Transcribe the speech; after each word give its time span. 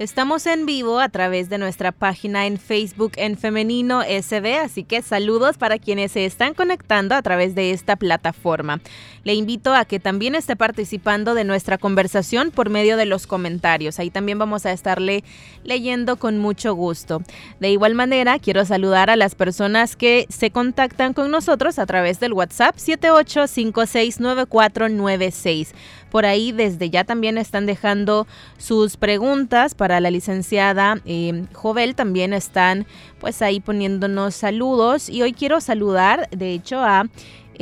Estamos 0.00 0.46
en 0.46 0.64
vivo 0.64 0.98
a 0.98 1.10
través 1.10 1.50
de 1.50 1.58
nuestra 1.58 1.92
página 1.92 2.46
en 2.46 2.56
Facebook 2.56 3.12
en 3.16 3.36
Femenino 3.36 4.00
SB, 4.00 4.56
así 4.56 4.82
que 4.82 5.02
saludos 5.02 5.58
para 5.58 5.78
quienes 5.78 6.12
se 6.12 6.24
están 6.24 6.54
conectando 6.54 7.14
a 7.14 7.20
través 7.20 7.54
de 7.54 7.72
esta 7.72 7.96
plataforma. 7.96 8.80
Le 9.24 9.34
invito 9.34 9.74
a 9.74 9.84
que 9.84 10.00
también 10.00 10.34
esté 10.34 10.56
participando 10.56 11.34
de 11.34 11.44
nuestra 11.44 11.76
conversación 11.76 12.50
por 12.50 12.70
medio 12.70 12.96
de 12.96 13.04
los 13.04 13.26
comentarios. 13.26 13.98
Ahí 13.98 14.08
también 14.08 14.38
vamos 14.38 14.64
a 14.64 14.72
estarle 14.72 15.22
leyendo 15.64 16.16
con 16.16 16.38
mucho 16.38 16.74
gusto. 16.74 17.20
De 17.60 17.70
igual 17.70 17.94
manera, 17.94 18.38
quiero 18.38 18.64
saludar 18.64 19.10
a 19.10 19.16
las 19.16 19.34
personas 19.34 19.96
que 19.96 20.24
se 20.30 20.50
contactan 20.50 21.12
con 21.12 21.30
nosotros 21.30 21.78
a 21.78 21.84
través 21.84 22.20
del 22.20 22.32
WhatsApp 22.32 22.76
78569496. 22.76 25.74
Por 26.10 26.26
ahí 26.26 26.52
desde 26.52 26.90
ya 26.90 27.04
también 27.04 27.38
están 27.38 27.66
dejando 27.66 28.26
sus 28.58 28.96
preguntas 28.96 29.74
para 29.74 30.00
la 30.00 30.10
licenciada 30.10 31.00
eh, 31.04 31.44
Jovel. 31.52 31.94
También 31.94 32.32
están 32.32 32.86
pues 33.18 33.42
ahí 33.42 33.60
poniéndonos 33.60 34.34
saludos. 34.34 35.08
Y 35.08 35.22
hoy 35.22 35.32
quiero 35.32 35.60
saludar, 35.60 36.28
de 36.30 36.52
hecho, 36.52 36.80
a 36.80 37.04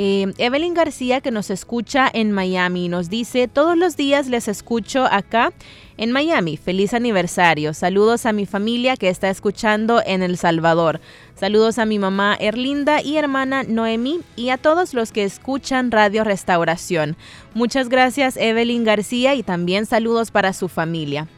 eh, 0.01 0.33
Evelyn 0.39 0.75
García 0.75 1.21
que 1.21 1.33
nos 1.33 1.51
escucha 1.51 2.09
en 2.13 2.31
Miami. 2.31 2.89
Nos 2.89 3.11
dice, 3.11 3.49
todos 3.49 3.77
los 3.77 3.97
días 3.97 4.29
les 4.29 4.47
escucho 4.47 5.05
acá 5.05 5.53
en 5.99 6.13
Miami. 6.13 6.57
Feliz 6.57 6.95
aniversario. 6.95 7.75
Saludos 7.75 8.25
a 8.25 8.33
mi 8.33 8.47
familia 8.47 8.97
que 8.97 9.11
está 9.11 9.29
escuchando 9.29 10.01
en 10.07 10.23
El 10.23 10.39
Salvador. 10.39 11.01
Saludos 11.35 11.79
a 11.79 11.85
mi 11.85 11.99
mamá 11.99 12.37
Erlinda 12.41 13.03
y 13.03 13.17
hermana 13.17 13.65
Noemi 13.65 14.21
y 14.35 14.49
a 14.49 14.57
todos 14.57 14.95
los 14.95 15.13
que 15.13 15.25
escuchan 15.25 15.91
Radio 15.91 16.25
Restauración. 16.25 17.17
Muchas 17.53 17.89
gracias 17.89 18.37
Evelyn 18.37 18.85
García 18.85 19.35
y 19.35 19.43
también 19.43 19.85
saludos 19.85 20.31
para 20.31 20.53
su 20.53 20.69
familia. 20.69 21.29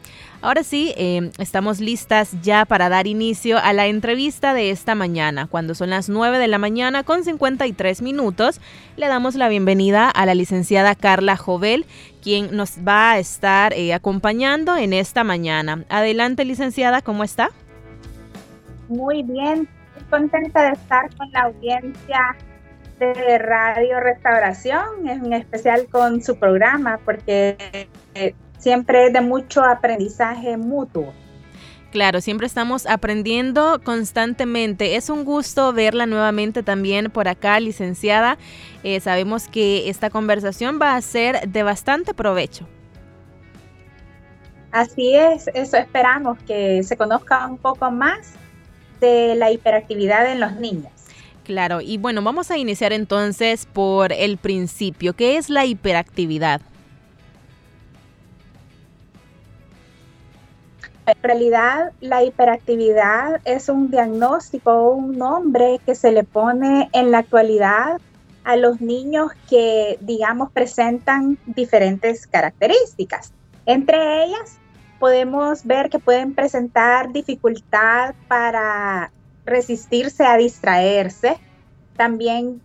Ahora 0.43 0.63
sí, 0.63 0.91
em, 0.97 1.29
estamos 1.37 1.79
listas 1.79 2.35
ya 2.41 2.65
para 2.65 2.89
dar 2.89 3.05
inicio 3.05 3.59
a 3.59 3.73
la 3.73 3.85
entrevista 3.85 4.55
de 4.55 4.71
esta 4.71 4.95
mañana. 4.95 5.45
Cuando 5.45 5.75
son 5.75 5.91
las 5.91 6.09
9 6.09 6.39
de 6.39 6.47
la 6.47 6.57
mañana 6.57 7.03
con 7.03 7.23
53 7.23 8.01
minutos, 8.01 8.59
le 8.97 9.07
damos 9.07 9.35
la 9.35 9.49
bienvenida 9.49 10.09
a 10.09 10.25
la 10.25 10.33
licenciada 10.33 10.95
Carla 10.95 11.37
Jovel, 11.37 11.85
quien 12.23 12.55
nos 12.57 12.79
va 12.79 13.11
a 13.11 13.19
estar 13.19 13.73
eh, 13.73 13.93
acompañando 13.93 14.75
en 14.77 14.93
esta 14.93 15.23
mañana. 15.23 15.85
Adelante, 15.89 16.43
licenciada, 16.43 17.03
¿cómo 17.03 17.23
está? 17.23 17.51
Muy 18.89 19.21
bien, 19.21 19.69
contenta 20.09 20.63
de 20.63 20.71
estar 20.71 21.15
con 21.17 21.31
la 21.33 21.41
audiencia 21.41 22.35
de 22.97 23.37
Radio 23.37 23.99
Restauración, 23.99 25.07
en 25.07 25.33
especial 25.33 25.85
con 25.91 26.23
su 26.23 26.37
programa, 26.37 26.99
porque 27.05 27.87
eh, 28.15 28.33
siempre 28.61 29.07
es 29.07 29.13
de 29.13 29.21
mucho 29.21 29.63
aprendizaje 29.63 30.55
mutuo. 30.55 31.13
Claro, 31.91 32.21
siempre 32.21 32.47
estamos 32.47 32.85
aprendiendo 32.85 33.81
constantemente. 33.83 34.95
Es 34.95 35.09
un 35.09 35.25
gusto 35.25 35.73
verla 35.73 36.05
nuevamente 36.05 36.63
también 36.63 37.11
por 37.11 37.27
acá, 37.27 37.59
licenciada. 37.59 38.37
Eh, 38.83 39.01
sabemos 39.01 39.49
que 39.49 39.89
esta 39.89 40.09
conversación 40.09 40.79
va 40.81 40.95
a 40.95 41.01
ser 41.01 41.49
de 41.49 41.63
bastante 41.63 42.13
provecho. 42.13 42.65
Así 44.71 45.15
es, 45.15 45.49
eso 45.53 45.75
esperamos, 45.75 46.39
que 46.47 46.81
se 46.83 46.95
conozca 46.95 47.45
un 47.45 47.57
poco 47.57 47.91
más 47.91 48.35
de 49.01 49.35
la 49.35 49.51
hiperactividad 49.51 50.31
en 50.31 50.39
los 50.39 50.53
niños. 50.53 50.93
Claro, 51.43 51.81
y 51.81 51.97
bueno, 51.97 52.21
vamos 52.21 52.51
a 52.51 52.57
iniciar 52.57 52.93
entonces 52.93 53.65
por 53.65 54.13
el 54.13 54.37
principio. 54.37 55.13
¿Qué 55.13 55.35
es 55.35 55.49
la 55.49 55.65
hiperactividad? 55.65 56.61
En 61.05 61.23
realidad, 61.23 61.91
la 61.99 62.23
hiperactividad 62.23 63.41
es 63.45 63.69
un 63.69 63.89
diagnóstico 63.89 64.91
un 64.91 65.17
nombre 65.17 65.79
que 65.85 65.95
se 65.95 66.11
le 66.11 66.23
pone 66.23 66.89
en 66.93 67.11
la 67.11 67.19
actualidad 67.19 67.99
a 68.43 68.55
los 68.55 68.81
niños 68.81 69.31
que, 69.49 69.97
digamos, 70.01 70.51
presentan 70.51 71.37
diferentes 71.45 72.27
características. 72.27 73.33
Entre 73.65 74.25
ellas, 74.25 74.57
podemos 74.99 75.65
ver 75.65 75.89
que 75.89 75.99
pueden 75.99 76.33
presentar 76.33 77.11
dificultad 77.11 78.13
para 78.27 79.11
resistirse 79.45 80.23
a 80.23 80.37
distraerse. 80.37 81.37
También 81.97 82.61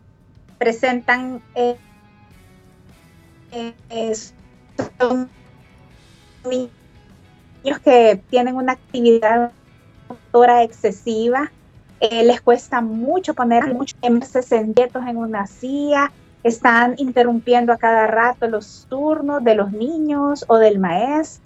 presentan 0.59 1.43
eh, 1.55 1.77
eh, 3.53 4.15
que 7.81 8.23
tienen 8.31 8.57
una 8.57 8.73
actividad 8.73 9.53
motora 10.09 10.63
excesiva, 10.63 11.51
eh, 12.01 12.25
les 12.25 12.41
cuesta 12.41 12.81
mucho 12.81 13.35
poner 13.35 13.73
muchos 13.73 13.99
en 14.03 15.17
una 15.17 15.47
silla, 15.47 16.13
están 16.43 16.95
interrumpiendo 16.99 17.73
a 17.73 17.77
cada 17.77 18.07
rato 18.07 18.47
los 18.47 18.87
turnos 18.89 19.43
de 19.43 19.55
los 19.55 19.73
niños 19.73 20.45
o 20.49 20.59
del 20.59 20.79
maestro. 20.79 21.43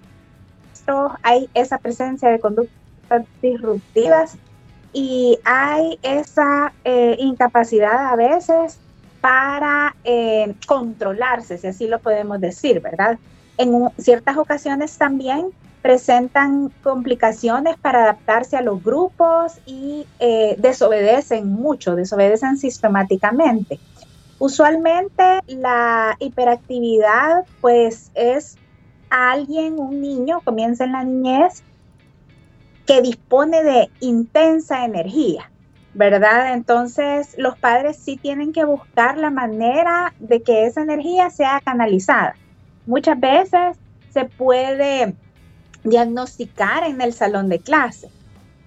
Hay 1.22 1.48
esa 1.54 1.78
presencia 1.78 2.28
de 2.28 2.40
conductas 2.40 3.24
disruptivas 3.40 4.36
y 4.92 5.38
hay 5.44 5.98
esa 6.02 6.72
eh, 6.84 7.16
incapacidad 7.18 8.12
a 8.12 8.16
veces 8.16 8.78
para 9.20 9.94
eh, 10.04 10.54
controlarse, 10.66 11.58
si 11.58 11.66
así 11.66 11.86
lo 11.86 11.98
podemos 11.98 12.40
decir, 12.40 12.80
¿verdad? 12.80 13.18
En 13.56 13.88
ciertas 13.98 14.36
ocasiones 14.36 14.96
también 14.98 15.52
presentan 15.82 16.70
complicaciones 16.82 17.76
para 17.78 18.02
adaptarse 18.02 18.56
a 18.56 18.62
los 18.62 18.82
grupos 18.82 19.58
y 19.66 20.06
eh, 20.18 20.56
desobedecen 20.58 21.50
mucho, 21.52 21.96
desobedecen 21.96 22.56
sistemáticamente. 22.56 23.78
Usualmente 24.38 25.40
la 25.46 26.16
hiperactividad 26.18 27.44
pues 27.60 28.10
es 28.14 28.56
alguien, 29.10 29.78
un 29.78 30.00
niño, 30.00 30.40
comienza 30.44 30.84
en 30.84 30.92
la 30.92 31.04
niñez, 31.04 31.62
que 32.86 33.02
dispone 33.02 33.62
de 33.62 33.90
intensa 34.00 34.84
energía, 34.84 35.50
¿verdad? 35.94 36.54
Entonces 36.54 37.34
los 37.38 37.58
padres 37.58 37.96
sí 37.96 38.16
tienen 38.16 38.52
que 38.52 38.64
buscar 38.64 39.16
la 39.16 39.30
manera 39.30 40.14
de 40.18 40.42
que 40.42 40.66
esa 40.66 40.82
energía 40.82 41.30
sea 41.30 41.60
canalizada. 41.64 42.34
Muchas 42.86 43.20
veces 43.20 43.76
se 44.12 44.24
puede 44.24 45.14
diagnosticar 45.84 46.84
en 46.84 47.00
el 47.00 47.12
salón 47.12 47.48
de 47.48 47.58
clase. 47.58 48.08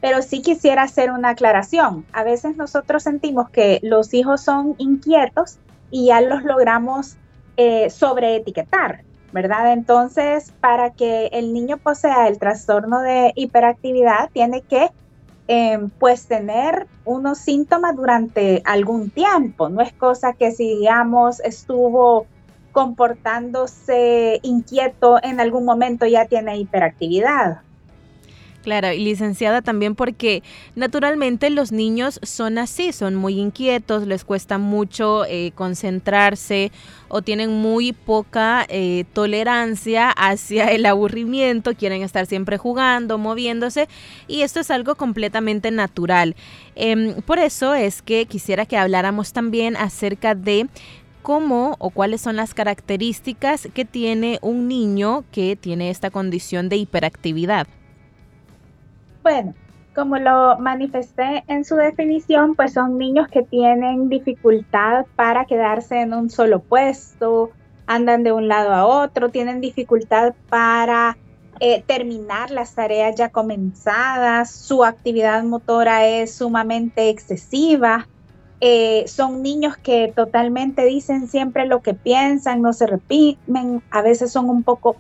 Pero 0.02 0.22
sí 0.22 0.42
quisiera 0.42 0.84
hacer 0.84 1.12
una 1.12 1.30
aclaración. 1.30 2.06
A 2.12 2.24
veces 2.24 2.58
nosotros 2.58 3.04
sentimos 3.04 3.50
que 3.50 3.80
los 3.84 4.14
hijos 4.14 4.42
son 4.42 4.76
inquietos 4.78 5.58
y 5.92 6.08
ya 6.08 6.22
los 6.22 6.44
logramos 6.44 7.16
eh, 7.56 7.90
sobreetiquetar, 7.90 9.04
¿verdad? 9.32 9.74
Entonces, 9.74 10.52
para 10.60 10.90
que 10.90 11.28
el 11.28 11.54
niño 11.54 11.78
posea 11.78 12.28
el 12.28 12.40
trastorno 12.40 13.00
de 13.02 13.32
hiperactividad, 13.36 14.30
tiene 14.34 14.62
que 14.62 14.90
em, 15.48 15.90
pues 15.92 16.26
tener 16.26 16.88
unos 17.06 17.38
síntomas 17.38 17.96
durante 17.96 18.62
algún 18.66 19.10
tiempo. 19.10 19.70
No 19.70 19.82
es 19.82 19.94
cosa 19.94 20.34
que 20.34 20.52
si, 20.52 20.80
digamos, 20.80 21.40
estuvo 21.42 22.26
comportándose 22.74 24.40
inquieto 24.44 25.18
en 25.24 25.40
algún 25.40 25.64
momento 25.64 26.06
ya 26.06 26.26
tiene 26.26 26.58
hiperactividad. 26.58 27.62
Claro, 28.64 28.94
y 28.94 29.00
licenciada 29.00 29.62
también 29.62 29.94
porque 29.94 30.42
naturalmente 30.76 31.50
los 31.50 31.74
niños 31.74 32.22
son 32.24 32.58
así, 32.58 32.94
son 32.94 33.14
muy 33.14 33.38
inquietos, 33.38 34.08
les 34.08 34.24
cuesta 34.24 34.58
mucho 34.58 35.26
eh, 35.26 35.52
concentrarse 35.54 36.72
o 37.10 37.22
tienen 37.22 37.52
muy 37.52 37.92
poca 37.92 38.66
eh, 38.70 39.04
tolerancia 39.12 40.10
hacia 40.12 40.68
el 40.68 40.86
aburrimiento, 40.86 41.76
quieren 41.76 42.04
estar 42.04 42.26
siempre 42.26 42.58
jugando, 42.58 43.18
moviéndose 43.18 43.90
y 44.30 44.44
esto 44.44 44.62
es 44.62 44.72
algo 44.72 44.96
completamente 44.96 45.70
natural. 45.70 46.34
Em, 46.76 47.22
por 47.24 47.40
eso 47.40 47.74
es 47.74 48.02
que 48.02 48.28
quisiera 48.28 48.66
que 48.66 48.78
habláramos 48.78 49.34
también 49.34 49.76
acerca 49.76 50.36
de 50.36 50.70
cómo 51.24 51.76
o 51.80 51.90
cuáles 51.90 52.22
son 52.22 52.36
las 52.36 52.54
características 52.54 53.68
que 53.74 53.86
tiene 53.86 54.38
un 54.44 54.68
niño 54.68 55.24
que 55.32 55.56
tiene 55.56 55.90
esta 55.90 56.12
condición 56.12 56.70
de 56.70 56.78
hiperactividad. 56.78 57.66
Bueno, 59.24 59.56
como 59.96 60.18
lo 60.18 60.60
manifesté 60.60 61.44
en 61.48 61.64
su 61.66 61.76
definición, 61.76 62.56
pues 62.56 62.74
son 62.74 62.98
niños 62.98 63.28
que 63.30 63.44
tienen 63.44 64.10
dificultad 64.10 65.06
para 65.16 65.46
quedarse 65.46 66.02
en 66.02 66.14
un 66.14 66.30
solo 66.30 66.60
puesto, 66.60 67.52
andan 67.88 68.24
de 68.24 68.32
un 68.32 68.48
lado 68.48 68.74
a 68.74 68.86
otro, 68.86 69.30
tienen 69.30 69.62
dificultad 69.62 70.34
para 70.50 71.18
eh, 71.60 71.84
terminar 71.86 72.52
las 72.52 72.76
tareas 72.76 73.16
ya 73.16 73.30
comenzadas, 73.30 74.52
su 74.52 74.84
actividad 74.84 75.44
motora 75.44 76.06
es 76.06 76.36
sumamente 76.36 77.10
excesiva. 77.10 78.08
Eh, 78.66 79.04
son 79.10 79.44
niños 79.44 79.76
que 79.76 80.14
totalmente 80.16 80.86
dicen 80.86 81.28
siempre 81.28 81.66
lo 81.66 81.82
que 81.82 81.94
piensan, 81.94 82.62
no 82.62 82.72
se 82.72 82.88
repiten, 82.88 83.84
a 83.92 84.02
veces 84.02 84.32
son 84.32 84.50
un 84.50 84.64
poco 84.64 84.96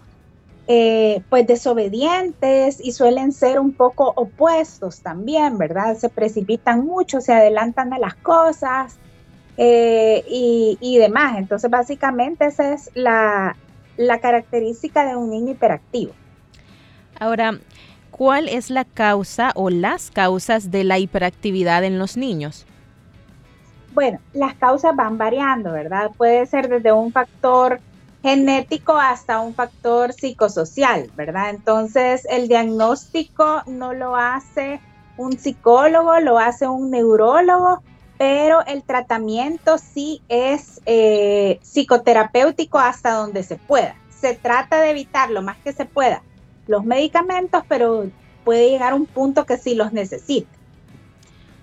eh, 0.68 1.22
pues 1.30 1.48
desobedientes 1.48 2.82
y 2.84 2.92
suelen 2.92 3.32
ser 3.32 3.62
un 3.62 3.72
poco 3.72 4.12
opuestos 4.18 5.00
también, 5.00 5.58
¿verdad? 5.58 5.96
Se 5.96 6.10
precipitan 6.10 6.86
mucho, 6.86 7.22
se 7.22 7.32
adelantan 7.32 7.94
a 7.94 8.00
las 8.00 8.16
cosas 8.16 8.98
eh, 9.56 10.26
y, 10.28 10.98
demás. 10.98 11.38
Entonces, 11.38 11.72
básicamente 11.72 12.48
esa 12.48 12.74
es 12.74 12.92
la, 12.96 13.56
la 13.96 14.20
característica 14.20 15.06
de 15.06 15.16
un 15.16 15.30
niño 15.30 15.54
hiperactivo. 15.54 16.12
Ahora, 17.18 17.58
¿cuál 18.12 18.50
es 18.50 18.70
la 18.70 18.84
causa 18.84 19.54
o 19.56 19.70
las 19.70 20.12
causas 20.12 20.70
de 20.70 20.84
la 20.84 21.00
hiperactividad 21.00 21.86
en 21.86 21.98
los 21.98 22.18
niños? 22.18 22.66
Bueno, 23.94 24.20
las 24.34 24.56
causas 24.56 24.96
van 24.96 25.18
variando, 25.18 25.72
¿verdad? 25.72 26.12
Puede 26.18 26.46
ser 26.46 26.70
desde 26.70 26.92
un 26.92 27.12
factor 27.12 27.80
genético 28.22 28.98
hasta 28.98 29.40
un 29.42 29.54
factor 29.54 30.14
psicosocial, 30.14 31.12
¿verdad? 31.16 31.50
Entonces, 31.50 32.26
el 32.30 32.48
diagnóstico 32.48 33.64
no 33.68 33.94
lo 33.94 34.16
hace 34.16 34.80
un 35.18 35.38
psicólogo, 35.38 36.20
lo 36.20 36.40
hace 36.40 36.68
un 36.68 36.90
neurólogo, 36.90 37.84
pero 38.18 38.66
el 38.66 38.84
tratamiento 38.84 39.78
sí 39.78 40.22
es 40.30 40.82
eh, 40.86 41.60
psicoterapéutico 41.62 42.80
hasta 42.80 43.12
donde 43.14 43.44
se 43.44 43.58
pueda. 43.58 43.96
Se 44.10 44.36
trata 44.36 44.80
de 44.80 44.92
evitar 44.92 45.30
lo 45.30 45.42
más 45.42 45.58
que 45.58 45.74
se 45.74 45.86
pueda 45.86 46.24
los 46.68 46.86
medicamentos, 46.86 47.64
pero 47.68 48.06
puede 48.44 48.70
llegar 48.70 48.94
un 48.94 49.06
punto 49.06 49.46
que 49.46 49.58
sí 49.58 49.76
los 49.76 49.94
necesita. 49.94 50.50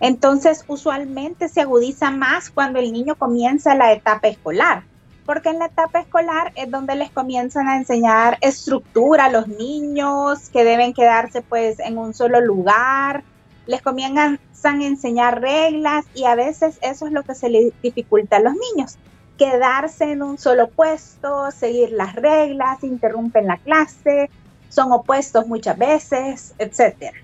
Entonces, 0.00 0.64
usualmente 0.66 1.48
se 1.48 1.60
agudiza 1.60 2.10
más 2.10 2.50
cuando 2.50 2.78
el 2.78 2.92
niño 2.92 3.14
comienza 3.16 3.74
la 3.74 3.92
etapa 3.92 4.28
escolar 4.28 4.82
porque 5.30 5.50
en 5.50 5.60
la 5.60 5.66
etapa 5.66 6.00
escolar 6.00 6.50
es 6.56 6.68
donde 6.72 6.96
les 6.96 7.12
comienzan 7.12 7.68
a 7.68 7.76
enseñar 7.76 8.36
estructura 8.40 9.26
a 9.26 9.30
los 9.30 9.46
niños, 9.46 10.48
que 10.48 10.64
deben 10.64 10.92
quedarse 10.92 11.40
pues 11.40 11.78
en 11.78 11.98
un 11.98 12.14
solo 12.14 12.40
lugar, 12.40 13.22
les 13.66 13.80
comienzan 13.80 14.40
a 14.64 14.84
enseñar 14.84 15.40
reglas 15.40 16.04
y 16.16 16.24
a 16.24 16.34
veces 16.34 16.80
eso 16.82 17.06
es 17.06 17.12
lo 17.12 17.22
que 17.22 17.36
se 17.36 17.48
les 17.48 17.72
dificulta 17.80 18.38
a 18.38 18.40
los 18.40 18.54
niños, 18.54 18.98
quedarse 19.38 20.10
en 20.10 20.22
un 20.22 20.36
solo 20.36 20.68
puesto, 20.68 21.52
seguir 21.52 21.92
las 21.92 22.16
reglas, 22.16 22.82
interrumpen 22.82 23.46
la 23.46 23.58
clase, 23.58 24.30
son 24.68 24.90
opuestos 24.90 25.46
muchas 25.46 25.78
veces, 25.78 26.54
etcétera. 26.58 27.16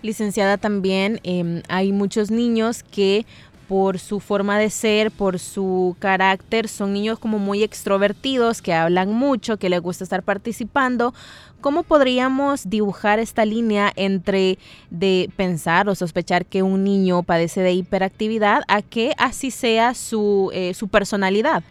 Licenciada, 0.00 0.58
también 0.58 1.18
em, 1.24 1.62
hay 1.68 1.92
muchos 1.92 2.30
niños 2.30 2.84
que 2.84 3.26
por 3.68 3.98
su 3.98 4.18
forma 4.18 4.58
de 4.58 4.70
ser, 4.70 5.10
por 5.10 5.38
su 5.38 5.94
carácter, 5.98 6.68
son 6.68 6.94
niños 6.94 7.18
como 7.18 7.38
muy 7.38 7.62
extrovertidos, 7.62 8.62
que 8.62 8.72
hablan 8.72 9.12
mucho, 9.12 9.58
que 9.58 9.68
les 9.68 9.80
gusta 9.80 10.04
estar 10.04 10.22
participando. 10.22 11.12
¿Cómo 11.60 11.82
podríamos 11.82 12.70
dibujar 12.70 13.18
esta 13.18 13.44
línea 13.44 13.92
entre 13.94 14.58
de 14.90 15.30
pensar 15.36 15.88
o 15.88 15.94
sospechar 15.94 16.46
que 16.46 16.62
un 16.62 16.82
niño 16.82 17.22
padece 17.24 17.60
de 17.60 17.72
hiperactividad 17.72 18.62
a 18.68 18.80
que 18.80 19.12
así 19.18 19.50
sea 19.50 19.92
su, 19.92 20.50
eh, 20.54 20.72
su 20.72 20.88
personalidad? 20.88 21.62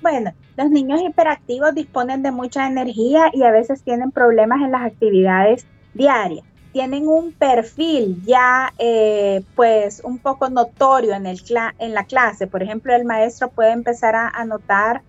Bueno, 0.00 0.32
los 0.56 0.70
niños 0.70 1.02
hiperactivos 1.02 1.74
disponen 1.74 2.22
de 2.22 2.30
mucha 2.30 2.66
energía 2.66 3.28
y 3.34 3.42
a 3.42 3.50
veces 3.50 3.82
tienen 3.82 4.10
problemas 4.10 4.62
en 4.62 4.70
las 4.70 4.82
actividades 4.82 5.66
diarias 5.92 6.45
tienen 6.76 7.08
un 7.08 7.32
perfil 7.32 8.22
ya 8.26 8.74
eh, 8.78 9.42
pues 9.54 10.02
un 10.04 10.18
poco 10.18 10.50
notorio 10.50 11.14
en, 11.14 11.24
el 11.24 11.40
en 11.78 11.94
la 11.94 12.04
clase. 12.04 12.46
Por 12.46 12.62
ejemplo, 12.62 12.94
el 12.94 13.06
maestro 13.06 13.48
puede 13.48 13.70
empezar 13.70 14.14
a, 14.14 14.44
notar 14.44 15.00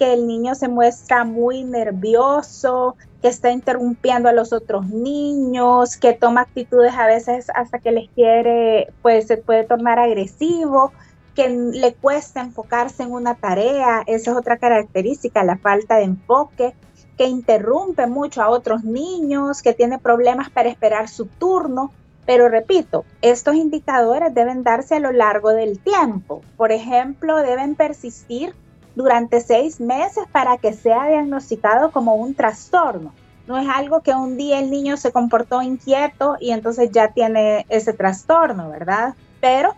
que 0.00 0.14
el 0.14 0.26
niño 0.26 0.56
se 0.56 0.66
muestra 0.66 1.22
muy 1.22 1.62
nervioso, 1.62 2.96
que 3.22 3.28
está 3.28 3.52
interrumpiendo 3.52 4.28
a 4.28 4.32
los 4.32 4.52
otros 4.52 4.88
niños, 4.88 5.96
que 5.96 6.12
toma 6.12 6.40
actitudes 6.40 6.94
a 6.94 7.06
veces 7.06 7.46
hasta 7.54 7.78
que 7.78 7.92
les 7.92 8.10
quiere, 8.10 8.92
pues 9.00 9.28
se 9.28 9.36
puede 9.36 9.62
tornar 9.62 10.00
agresivo, 10.00 10.92
que 11.36 11.48
le 11.48 11.94
cuesta 11.94 12.40
enfocarse 12.40 13.04
en 13.04 13.12
una 13.12 13.36
tarea, 13.36 14.02
esa 14.08 14.32
es 14.32 14.36
otra 14.36 14.56
característica, 14.56 15.44
la 15.44 15.56
falta 15.56 15.98
de 15.98 16.02
enfoque 16.02 16.74
que 17.16 17.26
interrumpe 17.26 18.06
mucho 18.06 18.42
a 18.42 18.48
otros 18.48 18.84
niños, 18.84 19.62
que 19.62 19.74
tiene 19.74 19.98
problemas 19.98 20.50
para 20.50 20.68
esperar 20.68 21.08
su 21.08 21.26
turno. 21.26 21.92
Pero 22.24 22.48
repito, 22.48 23.04
estos 23.20 23.56
indicadores 23.56 24.32
deben 24.34 24.62
darse 24.62 24.96
a 24.96 25.00
lo 25.00 25.12
largo 25.12 25.50
del 25.50 25.78
tiempo. 25.78 26.42
Por 26.56 26.72
ejemplo, 26.72 27.36
deben 27.36 27.74
persistir 27.74 28.54
durante 28.94 29.40
seis 29.40 29.80
meses 29.80 30.24
para 30.30 30.56
que 30.58 30.72
sea 30.72 31.08
diagnosticado 31.08 31.90
como 31.90 32.14
un 32.14 32.34
trastorno. 32.34 33.12
No 33.46 33.58
es 33.58 33.68
algo 33.68 34.02
que 34.02 34.12
un 34.12 34.36
día 34.36 34.60
el 34.60 34.70
niño 34.70 34.96
se 34.96 35.10
comportó 35.10 35.62
inquieto 35.62 36.36
y 36.40 36.52
entonces 36.52 36.90
ya 36.92 37.08
tiene 37.08 37.66
ese 37.68 37.92
trastorno, 37.92 38.70
¿verdad? 38.70 39.14
Pero 39.40 39.74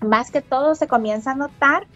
más 0.00 0.30
que 0.30 0.40
todo 0.40 0.74
se 0.74 0.88
comienza 0.88 1.32
a 1.32 1.34
notar 1.34 1.86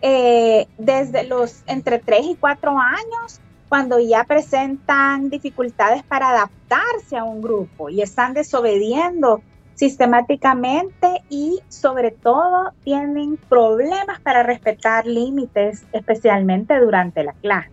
eh, 0.00 0.66
desde 0.78 1.24
los 1.24 1.62
entre 1.66 2.00
3 2.00 2.26
y 2.26 2.34
4 2.34 2.76
años 2.76 3.40
cuando 3.72 3.98
ya 3.98 4.24
presentan 4.24 5.30
dificultades 5.30 6.02
para 6.02 6.28
adaptarse 6.28 7.16
a 7.16 7.24
un 7.24 7.40
grupo 7.40 7.88
y 7.88 8.02
están 8.02 8.34
desobediendo 8.34 9.40
sistemáticamente 9.72 11.22
y 11.30 11.58
sobre 11.70 12.10
todo 12.10 12.72
tienen 12.84 13.38
problemas 13.38 14.20
para 14.20 14.42
respetar 14.42 15.06
límites, 15.06 15.86
especialmente 15.94 16.78
durante 16.80 17.24
la 17.24 17.32
clase. 17.32 17.70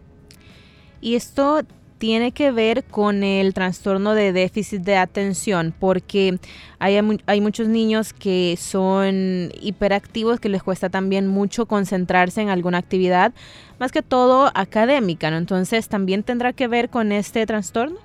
Y 1.01 1.15
esto 1.15 1.63
tiene 1.99 2.31
que 2.31 2.51
ver 2.51 2.83
con 2.85 3.23
el 3.23 3.53
trastorno 3.53 4.15
de 4.15 4.31
déficit 4.31 4.81
de 4.81 4.95
atención, 4.95 5.73
porque 5.77 6.39
hay, 6.79 6.97
hay, 7.27 7.41
muchos 7.41 7.67
niños 7.67 8.13
que 8.13 8.55
son 8.57 9.51
hiperactivos, 9.61 10.39
que 10.39 10.49
les 10.49 10.63
cuesta 10.63 10.89
también 10.89 11.27
mucho 11.27 11.65
concentrarse 11.68 12.41
en 12.41 12.49
alguna 12.49 12.79
actividad, 12.79 13.33
más 13.79 13.91
que 13.91 14.01
todo 14.01 14.49
académica, 14.56 15.29
¿no? 15.29 15.37
Entonces, 15.37 15.89
¿también 15.89 16.23
tendrá 16.23 16.53
que 16.53 16.68
ver 16.68 16.89
con 16.89 17.11
este 17.11 17.45
trastorno? 17.45 17.99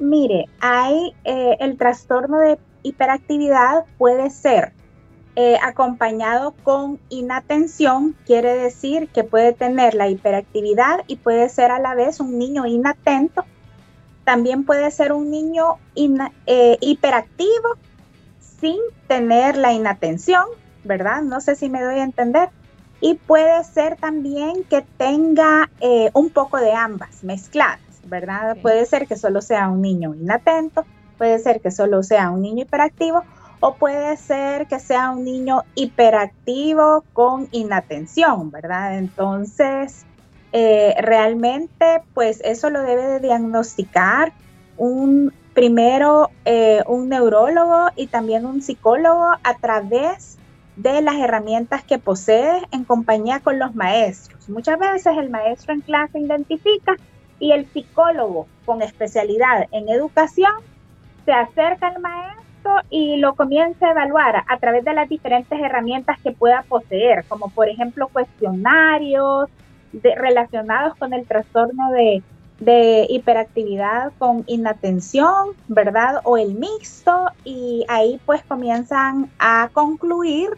Mire, 0.00 0.46
hay 0.60 1.14
eh, 1.24 1.56
el 1.60 1.76
trastorno 1.76 2.38
de 2.38 2.58
hiperactividad 2.82 3.84
puede 3.98 4.30
ser 4.30 4.72
eh, 5.40 5.56
acompañado 5.62 6.52
con 6.64 6.98
inatención, 7.10 8.16
quiere 8.26 8.56
decir 8.56 9.06
que 9.06 9.22
puede 9.22 9.52
tener 9.52 9.94
la 9.94 10.08
hiperactividad 10.08 11.04
y 11.06 11.14
puede 11.14 11.48
ser 11.48 11.70
a 11.70 11.78
la 11.78 11.94
vez 11.94 12.18
un 12.18 12.40
niño 12.40 12.66
inatento. 12.66 13.44
También 14.24 14.64
puede 14.64 14.90
ser 14.90 15.12
un 15.12 15.30
niño 15.30 15.76
eh, 15.94 16.76
hiperactivo 16.80 17.76
sin 18.60 18.78
tener 19.06 19.56
la 19.56 19.72
inatención, 19.72 20.42
¿verdad? 20.82 21.22
No 21.22 21.40
sé 21.40 21.54
si 21.54 21.68
me 21.68 21.84
doy 21.84 22.00
a 22.00 22.02
entender. 22.02 22.48
Y 23.00 23.14
puede 23.14 23.62
ser 23.62 23.94
también 23.94 24.64
que 24.64 24.84
tenga 24.96 25.70
eh, 25.78 26.10
un 26.14 26.30
poco 26.30 26.56
de 26.56 26.72
ambas 26.72 27.22
mezcladas, 27.22 27.78
¿verdad? 28.06 28.56
Puede 28.60 28.86
ser 28.86 29.06
que 29.06 29.16
solo 29.16 29.40
sea 29.40 29.68
un 29.68 29.82
niño 29.82 30.16
inatento, 30.16 30.84
puede 31.16 31.38
ser 31.38 31.60
que 31.60 31.70
solo 31.70 32.02
sea 32.02 32.30
un 32.30 32.42
niño 32.42 32.64
hiperactivo 32.64 33.22
o 33.60 33.74
puede 33.74 34.16
ser 34.16 34.66
que 34.66 34.78
sea 34.78 35.10
un 35.10 35.24
niño 35.24 35.64
hiperactivo 35.74 37.04
con 37.12 37.48
inatención, 37.50 38.50
¿verdad? 38.50 38.98
Entonces, 38.98 40.04
eh, 40.52 40.94
realmente, 41.00 42.02
pues 42.14 42.40
eso 42.44 42.70
lo 42.70 42.82
debe 42.82 43.06
de 43.06 43.20
diagnosticar 43.20 44.32
un 44.76 45.32
primero 45.54 46.30
eh, 46.44 46.84
un 46.86 47.08
neurólogo 47.08 47.88
y 47.96 48.06
también 48.06 48.46
un 48.46 48.62
psicólogo 48.62 49.26
a 49.42 49.54
través 49.60 50.38
de 50.76 51.02
las 51.02 51.16
herramientas 51.16 51.82
que 51.82 51.98
posee 51.98 52.62
en 52.70 52.84
compañía 52.84 53.40
con 53.40 53.58
los 53.58 53.74
maestros. 53.74 54.48
Muchas 54.48 54.78
veces 54.78 55.16
el 55.18 55.30
maestro 55.30 55.74
en 55.74 55.80
clase 55.80 56.20
identifica 56.20 56.94
y 57.40 57.50
el 57.50 57.66
psicólogo 57.66 58.46
con 58.64 58.82
especialidad 58.82 59.66
en 59.72 59.88
educación 59.88 60.52
se 61.24 61.32
acerca 61.32 61.88
al 61.88 62.00
maestro 62.00 62.47
y 62.90 63.16
lo 63.16 63.34
comience 63.34 63.84
a 63.84 63.90
evaluar 63.90 64.44
a 64.48 64.58
través 64.58 64.84
de 64.84 64.94
las 64.94 65.08
diferentes 65.08 65.58
herramientas 65.60 66.18
que 66.22 66.32
pueda 66.32 66.62
poseer, 66.62 67.24
como 67.28 67.48
por 67.50 67.68
ejemplo 67.68 68.08
cuestionarios 68.08 69.48
relacionados 69.92 70.96
con 70.96 71.12
el 71.12 71.26
trastorno 71.26 71.90
de, 71.92 72.22
de 72.60 73.06
hiperactividad 73.08 74.12
con 74.18 74.44
inatención, 74.46 75.50
¿verdad? 75.68 76.20
O 76.24 76.36
el 76.36 76.54
mixto 76.54 77.26
y 77.44 77.84
ahí 77.88 78.20
pues 78.26 78.42
comienzan 78.42 79.30
a 79.38 79.70
concluir 79.72 80.50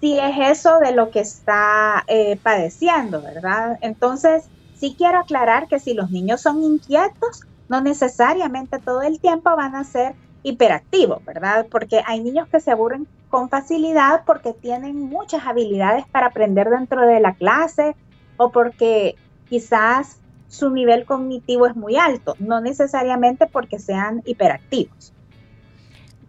si 0.00 0.18
es 0.18 0.58
eso 0.58 0.78
de 0.78 0.92
lo 0.92 1.10
que 1.10 1.20
está 1.20 2.04
eh, 2.06 2.38
padeciendo, 2.42 3.22
¿verdad? 3.22 3.78
Entonces, 3.80 4.44
sí 4.74 4.94
quiero 4.96 5.18
aclarar 5.18 5.68
que 5.68 5.78
si 5.78 5.94
los 5.94 6.10
niños 6.10 6.42
son 6.42 6.62
inquietos, 6.62 7.42
no 7.68 7.80
necesariamente 7.80 8.78
todo 8.78 9.02
el 9.02 9.20
tiempo 9.20 9.54
van 9.56 9.74
a 9.74 9.84
ser 9.84 10.14
hiperactivos, 10.46 11.24
¿verdad? 11.24 11.66
Porque 11.68 12.02
hay 12.06 12.22
niños 12.22 12.46
que 12.46 12.60
se 12.60 12.70
aburren 12.70 13.08
con 13.30 13.48
facilidad 13.48 14.22
porque 14.24 14.52
tienen 14.52 14.96
muchas 14.96 15.44
habilidades 15.44 16.06
para 16.06 16.28
aprender 16.28 16.70
dentro 16.70 17.04
de 17.04 17.18
la 17.18 17.34
clase 17.34 17.96
o 18.36 18.52
porque 18.52 19.16
quizás 19.48 20.20
su 20.46 20.70
nivel 20.70 21.04
cognitivo 21.04 21.66
es 21.66 21.74
muy 21.74 21.96
alto, 21.96 22.36
no 22.38 22.60
necesariamente 22.60 23.48
porque 23.48 23.80
sean 23.80 24.22
hiperactivos. 24.24 25.12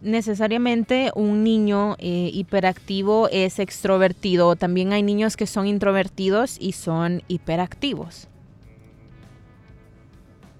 Necesariamente 0.02 1.12
un 1.14 1.44
niño 1.44 1.96
eh, 2.00 2.32
hiperactivo 2.34 3.30
es 3.32 3.60
extrovertido, 3.60 4.56
también 4.56 4.94
hay 4.94 5.04
niños 5.04 5.38
que 5.38 5.46
son 5.46 5.68
introvertidos 5.68 6.58
y 6.60 6.72
son 6.72 7.22
hiperactivos. 7.28 8.28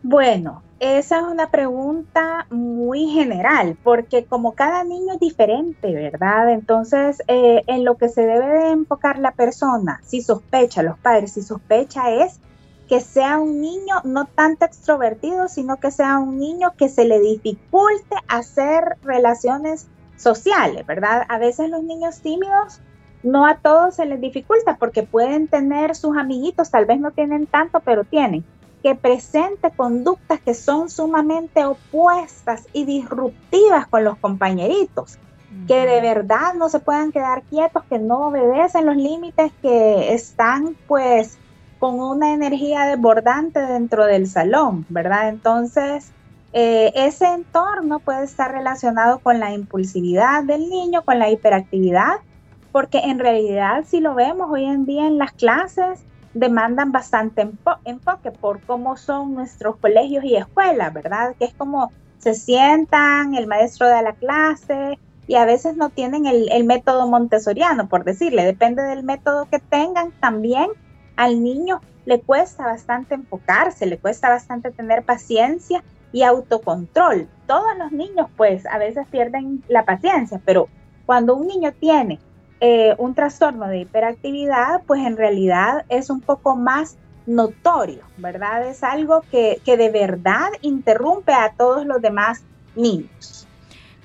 Bueno, 0.04 0.62
esa 0.80 1.20
es 1.20 1.24
una 1.24 1.50
pregunta 1.50 2.46
muy 2.52 3.08
general, 3.08 3.78
porque 3.84 4.26
como 4.26 4.54
cada 4.54 4.84
niño 4.84 5.14
es 5.14 5.20
diferente, 5.20 5.94
¿verdad? 5.94 6.52
Entonces, 6.52 7.24
eh, 7.28 7.64
en 7.66 7.84
lo 7.84 7.98
que 7.98 8.10
se 8.10 8.22
debe 8.22 8.48
de 8.48 8.72
enfocar 8.72 9.18
la 9.18 9.32
persona, 9.32 10.02
si 10.04 10.22
sospecha, 10.22 10.84
los 10.84 11.00
padres, 11.00 11.34
si 11.34 11.42
sospecha 11.42 12.12
es 12.12 12.40
que 12.88 13.02
sea 13.02 13.40
un 13.40 13.60
niño 13.60 13.96
no 14.04 14.26
tanto 14.26 14.66
extrovertido, 14.66 15.48
sino 15.48 15.78
que 15.78 15.92
sea 15.92 16.20
un 16.20 16.38
niño 16.38 16.74
que 16.78 16.90
se 16.90 17.06
le 17.06 17.20
dificulte 17.20 18.16
hacer 18.28 18.98
relaciones 19.02 19.88
sociales, 20.16 20.86
¿verdad? 20.86 21.24
A 21.28 21.38
veces 21.38 21.70
los 21.70 21.84
niños 21.84 22.22
tímidos 22.22 22.82
no 23.24 23.46
a 23.46 23.56
todos 23.56 23.96
se 23.96 24.06
les 24.06 24.22
dificulta 24.22 24.78
porque 24.78 25.04
pueden 25.04 25.48
tener 25.48 25.96
sus 25.96 26.16
amiguitos, 26.18 26.70
tal 26.70 26.86
vez 26.86 27.00
no 27.00 27.12
tienen 27.12 27.48
tanto, 27.48 27.82
pero 27.82 28.04
tienen 28.04 28.46
que 28.88 28.96
presente 28.96 29.70
conductas 29.76 30.40
que 30.40 30.54
son 30.54 30.90
sumamente 30.90 31.66
opuestas 31.66 32.66
y 32.72 32.86
disruptivas 32.86 33.86
con 33.88 34.06
los 34.06 34.18
compañeritos, 34.18 35.20
que 35.68 35.86
de 35.86 36.00
verdad 36.00 36.54
no 36.54 36.70
se 36.70 36.80
puedan 36.80 37.12
quedar 37.12 37.42
quietos, 37.44 37.84
que 37.90 38.00
no 38.00 38.28
obedecen 38.30 38.86
los 38.86 38.96
límites, 38.96 39.52
que 39.62 40.14
están 40.14 40.78
pues 40.88 41.38
con 41.80 42.00
una 42.00 42.34
energía 42.34 42.86
desbordante 42.86 43.60
dentro 43.60 44.06
del 44.06 44.26
salón, 44.26 44.86
¿verdad? 44.88 45.28
Entonces, 45.28 46.14
eh, 46.54 46.94
ese 46.96 47.26
entorno 47.26 48.00
puede 48.00 48.24
estar 48.24 48.54
relacionado 48.54 49.20
con 49.20 49.42
la 49.42 49.52
impulsividad 49.52 50.46
del 50.46 50.70
niño, 50.70 51.04
con 51.04 51.20
la 51.20 51.30
hiperactividad, 51.30 52.20
porque 52.72 53.00
en 53.00 53.20
realidad 53.20 53.84
si 53.86 54.00
lo 54.00 54.16
vemos 54.16 54.50
hoy 54.50 54.64
en 54.64 54.86
día 54.86 55.08
en 55.08 55.18
las 55.18 55.34
clases, 55.34 56.06
demandan 56.40 56.92
bastante 56.92 57.50
enfoque 57.86 58.32
por 58.32 58.62
cómo 58.62 58.98
son 58.98 59.34
nuestros 59.34 59.78
colegios 59.78 60.24
y 60.24 60.36
escuelas, 60.36 60.94
¿verdad? 60.94 61.36
Que 61.38 61.46
es 61.46 61.54
como 61.54 61.92
se 62.18 62.34
sientan, 62.34 63.36
el 63.36 63.48
maestro 63.48 63.88
da 63.88 64.02
la 64.02 64.14
clase 64.14 64.98
y 65.28 65.36
a 65.36 65.46
veces 65.46 65.76
no 65.76 65.90
tienen 65.90 66.26
el, 66.26 66.52
el 66.52 66.64
método 66.64 67.08
montessoriano, 67.08 67.88
por 67.88 68.04
decirle, 68.04 68.44
depende 68.44 68.84
del 68.84 69.04
método 69.04 69.48
que 69.50 69.60
tengan 69.60 70.12
también. 70.20 70.70
Al 71.16 71.44
niño 71.44 71.82
le 72.06 72.22
cuesta 72.22 72.66
bastante 72.66 73.16
enfocarse, 73.16 73.86
le 73.86 73.98
cuesta 73.98 74.30
bastante 74.30 74.72
tener 74.72 75.04
paciencia 75.04 75.84
y 76.12 76.24
autocontrol. 76.24 77.28
Todos 77.48 77.78
los 77.78 77.92
niños 77.92 78.28
pues 78.38 78.66
a 78.66 78.78
veces 78.78 79.06
pierden 79.08 79.64
la 79.68 79.84
paciencia, 79.84 80.42
pero 80.46 80.70
cuando 81.06 81.36
un 81.36 81.48
niño 81.48 81.74
tiene 81.74 82.20
eh, 82.60 82.96
un 82.98 83.14
trastorno 83.14 83.68
de 83.68 83.80
hiperactividad, 83.80 84.82
pues 84.86 85.06
en 85.06 85.18
realidad 85.18 85.86
es 85.90 86.10
un 86.10 86.22
poco 86.22 86.56
más 86.56 86.98
notorio, 87.26 88.04
¿verdad? 88.18 88.68
Es 88.68 88.84
algo 88.84 89.24
que, 89.30 89.62
que 89.64 89.78
de 89.78 89.90
verdad 89.90 90.50
interrumpe 90.62 91.34
a 91.34 91.54
todos 91.58 91.86
los 91.86 92.02
demás 92.02 92.44
niños. 92.76 93.47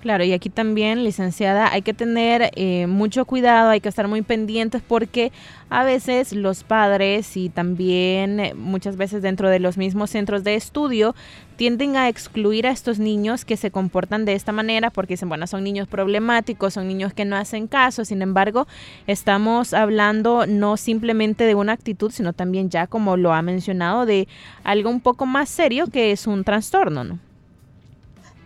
Claro, 0.03 0.25
y 0.25 0.33
aquí 0.33 0.51
también, 0.51 1.05
licenciada, 1.05 1.73
hay 1.73 1.83
que 1.83 1.95
tener 1.95 2.51
eh, 2.57 2.89
mucho 2.89 3.25
cuidado, 3.25 3.71
hay 3.71 3.81
que 3.81 3.89
estar 3.89 4.09
muy 4.09 4.23
pendientes 4.23 4.83
porque 4.83 5.31
a 5.71 5.85
veces 5.85 6.33
los 6.33 6.65
padres 6.65 7.37
y 7.37 7.51
también 7.51 8.41
eh, 8.41 8.53
muchas 8.55 8.97
veces 8.97 9.23
dentro 9.23 9.49
de 9.49 9.61
los 9.61 9.79
mismos 9.79 10.11
centros 10.11 10.43
de 10.43 10.57
estudio 10.57 11.15
tienden 11.55 11.97
a 11.97 12.09
excluir 12.09 12.67
a 12.67 12.73
estos 12.73 12.99
niños 12.99 13.45
que 13.45 13.57
se 13.57 13.71
comportan 13.71 14.25
de 14.25 14.33
esta 14.33 14.51
manera 14.51 14.91
porque 14.91 15.13
dicen, 15.15 15.29
bueno, 15.29 15.47
son 15.47 15.63
niños 15.63 15.87
problemáticos, 15.87 16.75
son 16.75 16.89
niños 16.89 17.15
que 17.15 17.25
no 17.25 17.37
hacen 17.37 17.69
caso, 17.69 18.05
sin 18.05 18.23
embargo, 18.23 18.67
estamos 19.07 19.73
hablando 19.73 20.49
no 20.49 20.77
simplemente 20.79 21.45
de 21.45 21.55
una 21.55 21.75
actitud, 21.75 22.11
sino 22.11 22.33
también 22.33 22.71
ya 22.71 22.89
como 22.89 23.17
lo 23.17 23.33
ha 23.33 23.43
mencionado, 23.43 24.05
de 24.05 24.27
algo 24.65 24.91
un 24.91 25.01
poco 25.01 25.27
más 25.27 25.49
serio 25.49 25.87
que 25.87 26.11
es 26.11 26.27
un 26.27 26.43
trastorno, 26.43 27.05
¿no? 27.05 27.32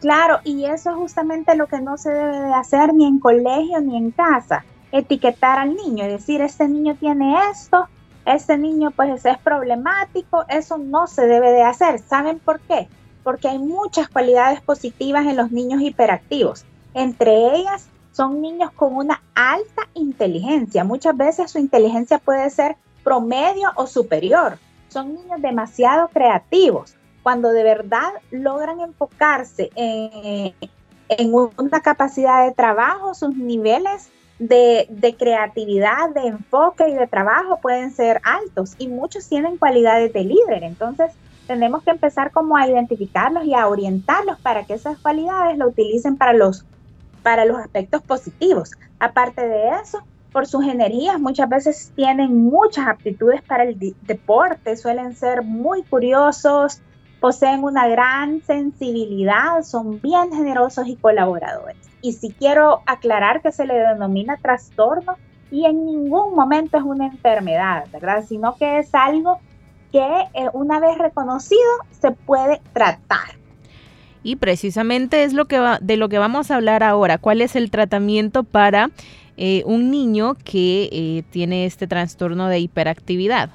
Claro, 0.06 0.38
y 0.44 0.66
eso 0.66 0.90
es 0.90 0.96
justamente 0.96 1.56
lo 1.56 1.66
que 1.66 1.80
no 1.80 1.98
se 1.98 2.10
debe 2.10 2.38
de 2.38 2.54
hacer 2.54 2.94
ni 2.94 3.06
en 3.06 3.18
colegio 3.18 3.80
ni 3.80 3.96
en 3.96 4.12
casa, 4.12 4.64
etiquetar 4.92 5.58
al 5.58 5.74
niño 5.74 6.04
y 6.04 6.08
decir, 6.08 6.40
este 6.42 6.68
niño 6.68 6.94
tiene 6.94 7.34
esto, 7.50 7.88
este 8.24 8.56
niño 8.56 8.92
pues 8.92 9.26
es 9.26 9.36
problemático, 9.38 10.44
eso 10.48 10.78
no 10.78 11.08
se 11.08 11.26
debe 11.26 11.50
de 11.50 11.64
hacer. 11.64 11.98
¿Saben 11.98 12.38
por 12.38 12.60
qué? 12.60 12.88
Porque 13.24 13.48
hay 13.48 13.58
muchas 13.58 14.08
cualidades 14.08 14.60
positivas 14.60 15.26
en 15.26 15.36
los 15.36 15.50
niños 15.50 15.82
hiperactivos. 15.82 16.64
Entre 16.94 17.56
ellas 17.56 17.88
son 18.12 18.40
niños 18.40 18.70
con 18.76 18.94
una 18.94 19.20
alta 19.34 19.88
inteligencia. 19.94 20.84
Muchas 20.84 21.16
veces 21.16 21.50
su 21.50 21.58
inteligencia 21.58 22.18
puede 22.18 22.48
ser 22.50 22.76
promedio 23.02 23.72
o 23.74 23.88
superior. 23.88 24.60
Son 24.86 25.12
niños 25.12 25.42
demasiado 25.42 26.06
creativos 26.06 26.94
cuando 27.26 27.50
de 27.50 27.64
verdad 27.64 28.12
logran 28.30 28.78
enfocarse 28.78 29.70
en, 29.74 30.54
una 31.34 31.80
capacidad 31.80 32.46
de 32.46 32.54
trabajo, 32.54 33.14
sus 33.14 33.34
niveles 33.36 34.10
de, 34.38 35.16
creatividad, 35.18 36.10
de 36.10 36.28
enfoque 36.28 36.88
y 36.88 36.94
de 36.94 37.08
trabajo 37.08 37.58
pueden 37.60 37.90
ser 37.90 38.20
altos 38.22 38.76
y 38.78 38.86
muchos 38.86 39.28
tienen 39.28 39.56
cualidades 39.56 40.12
de 40.12 40.22
líder. 40.22 40.62
Entonces, 40.62 41.14
tenemos 41.48 41.82
que 41.82 41.90
empezar 41.90 42.30
como 42.30 42.56
a 42.56 42.68
identificarlos 42.68 43.44
y 43.44 43.54
a 43.54 43.66
orientarlos 43.66 44.38
para 44.38 44.62
que 44.62 44.74
esas 44.74 44.96
cualidades 44.98 45.58
lo 45.58 45.66
utilicen 45.66 46.16
para 46.16 46.32
los, 46.32 46.64
para 47.24 47.44
los 47.44 47.58
aspectos 47.58 48.02
positivos. 48.02 48.70
Aparte 49.00 49.48
de 49.48 49.70
eso, 49.82 49.98
por 50.30 50.46
sus 50.46 50.64
energías, 50.64 51.18
muchas 51.18 51.48
veces 51.48 51.92
tienen 51.96 52.44
muchas 52.44 52.86
aptitudes 52.86 53.42
para 53.42 53.64
el 53.64 53.96
deporte, 54.02 54.76
suelen 54.76 55.16
ser 55.16 55.42
muy 55.42 55.82
curiosos, 55.82 56.82
poseen 57.20 57.64
una 57.64 57.88
gran 57.88 58.42
sensibilidad, 58.42 59.62
son 59.62 60.00
bien 60.00 60.32
generosos 60.32 60.86
y 60.88 60.96
colaboradores. 60.96 61.76
Y 62.02 62.12
si 62.12 62.30
quiero 62.30 62.82
aclarar 62.86 63.42
que 63.42 63.52
se 63.52 63.66
le 63.66 63.74
denomina 63.74 64.36
trastorno 64.36 65.16
y 65.50 65.64
en 65.64 65.86
ningún 65.86 66.34
momento 66.34 66.76
es 66.76 66.84
una 66.84 67.06
enfermedad, 67.06 67.86
¿verdad? 67.92 68.24
Sino 68.26 68.56
que 68.56 68.78
es 68.78 68.94
algo 68.94 69.38
que 69.92 70.04
eh, 70.34 70.48
una 70.52 70.80
vez 70.80 70.98
reconocido 70.98 71.60
se 71.98 72.10
puede 72.10 72.60
tratar. 72.72 73.36
Y 74.22 74.36
precisamente 74.36 75.22
es 75.22 75.32
lo 75.32 75.44
que 75.44 75.60
de 75.80 75.96
lo 75.96 76.08
que 76.08 76.18
vamos 76.18 76.50
a 76.50 76.56
hablar 76.56 76.82
ahora. 76.82 77.18
¿Cuál 77.18 77.40
es 77.40 77.54
el 77.54 77.70
tratamiento 77.70 78.42
para 78.42 78.90
eh, 79.36 79.62
un 79.66 79.90
niño 79.90 80.34
que 80.44 80.88
eh, 80.90 81.22
tiene 81.30 81.64
este 81.64 81.86
trastorno 81.86 82.48
de 82.48 82.58
hiperactividad? 82.58 83.50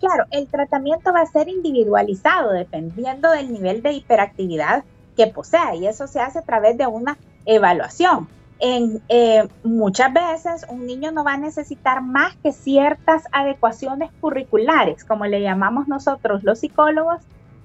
Claro, 0.00 0.24
el 0.30 0.48
tratamiento 0.48 1.12
va 1.12 1.20
a 1.20 1.26
ser 1.26 1.48
individualizado 1.48 2.52
dependiendo 2.52 3.30
del 3.30 3.52
nivel 3.52 3.82
de 3.82 3.92
hiperactividad 3.92 4.82
que 5.16 5.26
posea 5.26 5.74
y 5.76 5.86
eso 5.86 6.06
se 6.06 6.20
hace 6.20 6.38
a 6.38 6.42
través 6.42 6.78
de 6.78 6.86
una 6.86 7.18
evaluación. 7.44 8.26
En, 8.58 9.02
eh, 9.08 9.46
muchas 9.62 10.12
veces 10.12 10.66
un 10.68 10.86
niño 10.86 11.12
no 11.12 11.24
va 11.24 11.34
a 11.34 11.38
necesitar 11.38 12.02
más 12.02 12.34
que 12.36 12.52
ciertas 12.52 13.24
adecuaciones 13.32 14.10
curriculares, 14.20 15.04
como 15.04 15.26
le 15.26 15.42
llamamos 15.42 15.86
nosotros 15.86 16.44
los 16.44 16.60
psicólogos, 16.60 17.20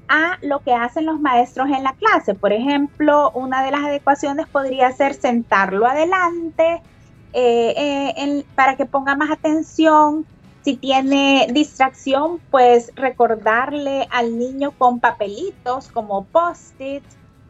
a 0.08 0.38
lo 0.42 0.60
que 0.60 0.74
hacen 0.74 1.06
los 1.06 1.20
maestros 1.20 1.70
en 1.70 1.84
la 1.84 1.94
clase. 1.94 2.34
Por 2.34 2.54
ejemplo, 2.54 3.32
una 3.32 3.64
de 3.64 3.72
las 3.72 3.84
adecuaciones 3.84 4.48
podría 4.48 4.92
ser 4.92 5.14
sentarlo 5.16 5.88
adelante 5.88 6.82
eh, 7.34 8.14
eh, 8.16 8.46
para 8.56 8.76
que 8.76 8.86
ponga 8.86 9.16
más 9.16 9.32
atención, 9.32 10.26
si 10.66 10.76
tiene 10.76 11.48
distracción, 11.54 12.40
pues 12.50 12.92
recordarle 12.96 14.08
al 14.10 14.40
niño 14.40 14.72
con 14.72 15.00
papelitos 15.00 15.90
como 15.90 16.26
post-it 16.26 17.04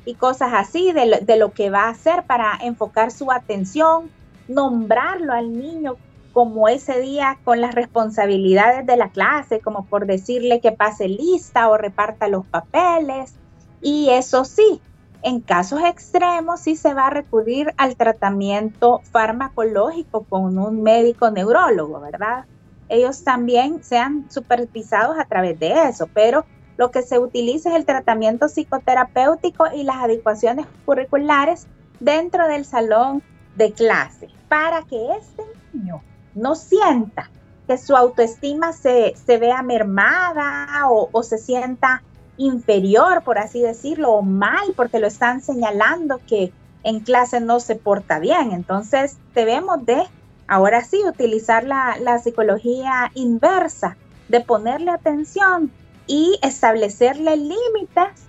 y 0.03 0.15
cosas 0.15 0.51
así 0.53 0.91
de 0.91 1.05
lo, 1.05 1.17
de 1.19 1.37
lo, 1.37 1.53
que 1.53 1.69
va 1.69 1.83
a 1.83 1.91
hacer 1.91 2.23
para 2.23 2.59
enfocar 2.61 3.11
su 3.11 3.31
atención, 3.31 4.11
nombrarlo 4.49 5.31
al 5.31 5.57
niño 5.57 5.95
como 6.33 6.67
ese 6.67 6.99
día 6.99 7.37
con 7.45 7.61
las 7.61 7.73
responsabilidades 7.73 8.85
de 8.85 8.97
la 8.97 9.07
clase, 9.07 9.61
como 9.61 9.85
por 9.85 10.07
decirle 10.07 10.59
que 10.59 10.73
pase 10.73 11.07
lista 11.07 11.69
o 11.69 11.77
reparta 11.77 12.27
los 12.27 12.45
papeles. 12.45 13.33
Y 13.81 14.09
eso 14.09 14.43
sí, 14.43 14.81
en 15.21 15.39
casos 15.39 15.79
extremos 15.85 16.59
sí 16.59 16.75
se 16.75 16.93
va 16.93 17.07
a 17.07 17.11
recurrir 17.11 17.73
al 17.77 17.95
tratamiento 17.95 18.99
farmacológico 19.09 20.25
con 20.25 20.57
un 20.57 20.83
médico 20.83 21.31
neurólogo, 21.31 22.01
¿verdad? 22.01 22.43
Ellos 22.89 23.23
también 23.23 23.83
sean 23.83 24.29
supervisados 24.29 25.17
a 25.17 25.25
través 25.25 25.59
de 25.59 25.87
eso, 25.89 26.07
pero 26.13 26.45
lo 26.77 26.91
que 26.91 27.01
se 27.01 27.19
utiliza 27.19 27.69
es 27.69 27.75
el 27.75 27.85
tratamiento 27.85 28.47
psicoterapéutico 28.47 29.65
y 29.73 29.83
las 29.83 29.97
adecuaciones 29.97 30.65
curriculares 30.85 31.67
dentro 31.99 32.47
del 32.47 32.65
salón 32.65 33.23
de 33.55 33.71
clase 33.71 34.29
para 34.49 34.83
que 34.83 35.15
este 35.17 35.43
niño 35.73 36.01
no 36.33 36.55
sienta 36.55 37.29
que 37.67 37.77
su 37.77 37.95
autoestima 37.95 38.73
se, 38.73 39.15
vea 39.27 39.61
mermada 39.63 40.87
o, 40.89 41.23
se 41.23 41.37
sienta 41.37 42.03
inferior, 42.37 43.23
por 43.23 43.39
así 43.39 43.61
decirlo, 43.61 44.11
o 44.11 44.21
mal 44.21 44.73
porque 44.75 44.99
lo 44.99 45.07
están 45.07 45.41
señalando 45.41 46.19
que 46.27 46.51
en 46.83 46.99
clase 46.99 47.39
no 47.39 47.59
se 47.59 47.75
porta 47.75 48.19
bien. 48.19 48.51
Entonces 48.51 49.17
debemos 49.33 49.83
de, 49.85 50.03
ahora 50.47 50.83
sí, 50.83 51.01
utilizar 51.07 51.63
la, 51.63 52.17
psicología 52.19 53.11
inversa, 53.13 53.97
de 54.29 54.41
ponerle 54.41 54.91
atención 54.91 55.71
y 56.07 56.39
establecerle 56.41 57.37
límites, 57.37 58.27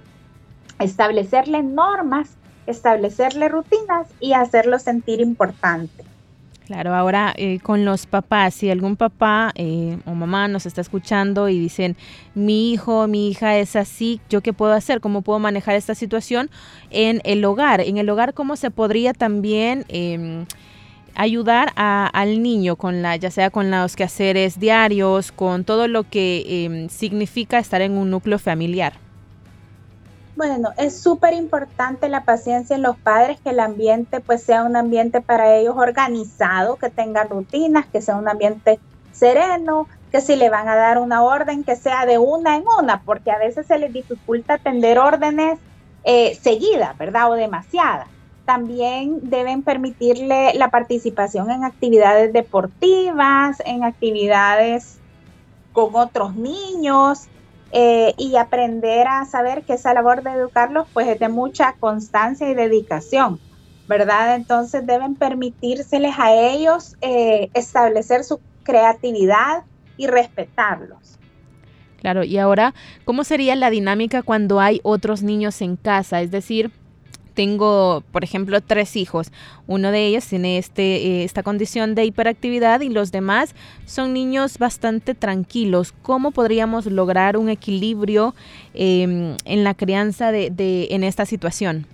establecerle 0.78 1.62
normas, 1.62 2.37
establecerle 2.66 3.49
rutinas 3.49 4.08
y 4.20 4.35
hacerlo 4.35 4.78
sentir 4.78 5.20
importante. 5.20 6.04
Claro, 6.66 6.96
ahora 6.96 7.32
eh, 7.37 7.61
con 7.61 7.85
los 7.85 8.06
papás, 8.06 8.54
si 8.54 8.70
algún 8.70 8.96
papá 8.96 9.52
eh, 9.54 9.99
o 10.04 10.14
mamá 10.14 10.49
nos 10.49 10.66
está 10.66 10.80
escuchando 10.80 11.49
y 11.49 11.61
dicen, 11.61 11.96
mi 12.35 12.73
hijo, 12.73 13.06
mi 13.06 13.28
hija 13.28 13.56
es 13.56 13.76
así, 13.76 14.20
¿yo 14.28 14.40
qué 14.40 14.52
puedo 14.52 14.73
hacer? 14.73 15.00
¿Cómo 15.00 15.23
puedo 15.23 15.38
manejar 15.38 15.76
esta 15.76 15.94
situación 15.94 16.50
en 16.90 17.20
el 17.23 17.44
hogar? 17.44 17.80
En 17.82 17.99
el 17.99 18.11
hogar, 18.11 18.35
¿cómo 18.35 18.56
se 18.56 18.73
podría 18.73 19.12
también 19.12 19.85
em, 19.88 20.44
ayudar 21.16 21.73
al 21.76 22.42
niño 22.42 22.76
con 22.76 23.02
la, 23.02 23.16
ya 23.16 23.30
sea 23.30 23.50
con 23.50 23.70
los 23.70 23.96
quehaceres 23.96 24.61
diarios, 24.61 25.32
con 25.32 25.64
todo 25.64 25.88
lo 25.88 26.04
que 26.04 26.64
em, 26.64 26.88
significa 26.88 27.58
estar 27.58 27.80
en 27.80 27.92
un 27.92 28.11
núcleo 28.11 28.38
familiar? 28.38 28.94
Bueno, 30.37 30.70
es 30.76 31.00
súper 31.00 31.32
importante 31.32 32.11
la 32.11 32.25
paciencia 32.25 32.76
en 32.76 32.82
los 32.82 32.96
padres, 32.99 33.38
que 33.42 33.50
el 33.50 33.61
ambiente 33.61 34.20
pues 34.20 34.42
sea 34.42 34.64
un 34.64 34.76
ambiente 34.76 35.23
para 35.23 35.56
ellos 35.56 35.75
organizado, 35.78 36.76
que 36.76 36.90
tenga 36.90 37.25
rutinas, 37.25 37.87
que 37.87 38.02
sea 38.02 38.16
un 38.16 38.28
ambiente 38.28 38.78
sereno, 39.12 39.88
que 40.12 40.20
si 40.20 40.37
le 40.37 40.50
van 40.50 40.68
a 40.68 40.76
dar 40.76 40.99
una 40.99 41.23
orden, 41.23 41.64
que 41.64 41.75
sea 41.75 42.04
de 42.04 42.18
una 42.18 42.56
en 42.56 42.64
una, 42.78 43.00
porque 43.00 43.30
a 43.30 43.38
veces 43.38 43.66
se 43.66 43.78
les 43.78 43.92
dificulta 43.92 44.54
atender 44.54 44.99
órdenes 44.99 45.58
eh, 46.04 46.38
seguidas, 46.40 46.96
¿verdad? 46.99 47.30
O 47.30 47.35
demasiadas. 47.35 48.08
También 48.46 49.28
deben 49.28 49.62
permitirle 49.62 50.54
la 50.54 50.70
participación 50.70 51.50
en 51.50 51.64
actividades 51.64 52.32
deportivas, 52.32 53.60
en 53.66 53.84
actividades 53.84 54.98
con 55.72 55.94
otros 55.94 56.34
niños, 56.34 57.28
eh, 57.72 58.14
y 58.16 58.36
aprender 58.36 59.08
a 59.08 59.24
saber 59.24 59.64
que 59.64 59.74
esa 59.74 59.92
labor 59.92 60.22
de 60.22 60.30
educarlos 60.30 60.86
pues 60.92 61.08
es 61.08 61.18
de 61.18 61.28
mucha 61.28 61.72
constancia 61.72 62.48
y 62.48 62.54
dedicación, 62.54 63.40
¿verdad? 63.88 64.36
Entonces 64.36 64.86
deben 64.86 65.16
permitírseles 65.16 66.14
a 66.16 66.32
ellos 66.32 66.96
eh, 67.00 67.50
establecer 67.54 68.22
su 68.22 68.40
creatividad 68.62 69.64
y 69.96 70.06
respetarlos. 70.06 71.18
Claro, 72.00 72.22
y 72.22 72.38
ahora, 72.38 72.72
¿cómo 73.04 73.24
sería 73.24 73.56
la 73.56 73.70
dinámica 73.70 74.22
cuando 74.22 74.60
hay 74.60 74.80
otros 74.84 75.24
niños 75.24 75.60
en 75.60 75.74
casa? 75.76 76.20
Es 76.20 76.30
decir, 76.30 76.70
tengo, 77.37 78.02
por 78.11 78.25
ejemplo, 78.25 78.61
tres 78.61 78.97
hijos. 78.97 79.31
Uno 79.69 79.93
de 79.93 80.07
ellos 80.07 80.26
tiene 80.26 80.59
este, 80.59 80.97
eh, 80.97 81.25
esta 81.25 81.45
condición 81.45 81.95
de 81.95 82.07
hiperactividad 82.07 82.81
y 82.81 82.88
los 82.88 83.12
demás 83.12 83.55
son 83.85 84.14
niños 84.14 84.59
bastante 84.59 85.14
tranquilos. 85.14 85.92
¿Cómo 86.03 86.33
podríamos 86.33 86.87
lograr 86.87 87.37
un 87.37 87.49
equilibrio 87.51 88.35
em, 88.75 89.37
en 89.44 89.64
la 89.64 89.75
crianza 89.75 90.33
de, 90.33 90.51
de, 90.51 90.88
en 90.90 91.05
esta 91.05 91.27
situación? 91.27 91.87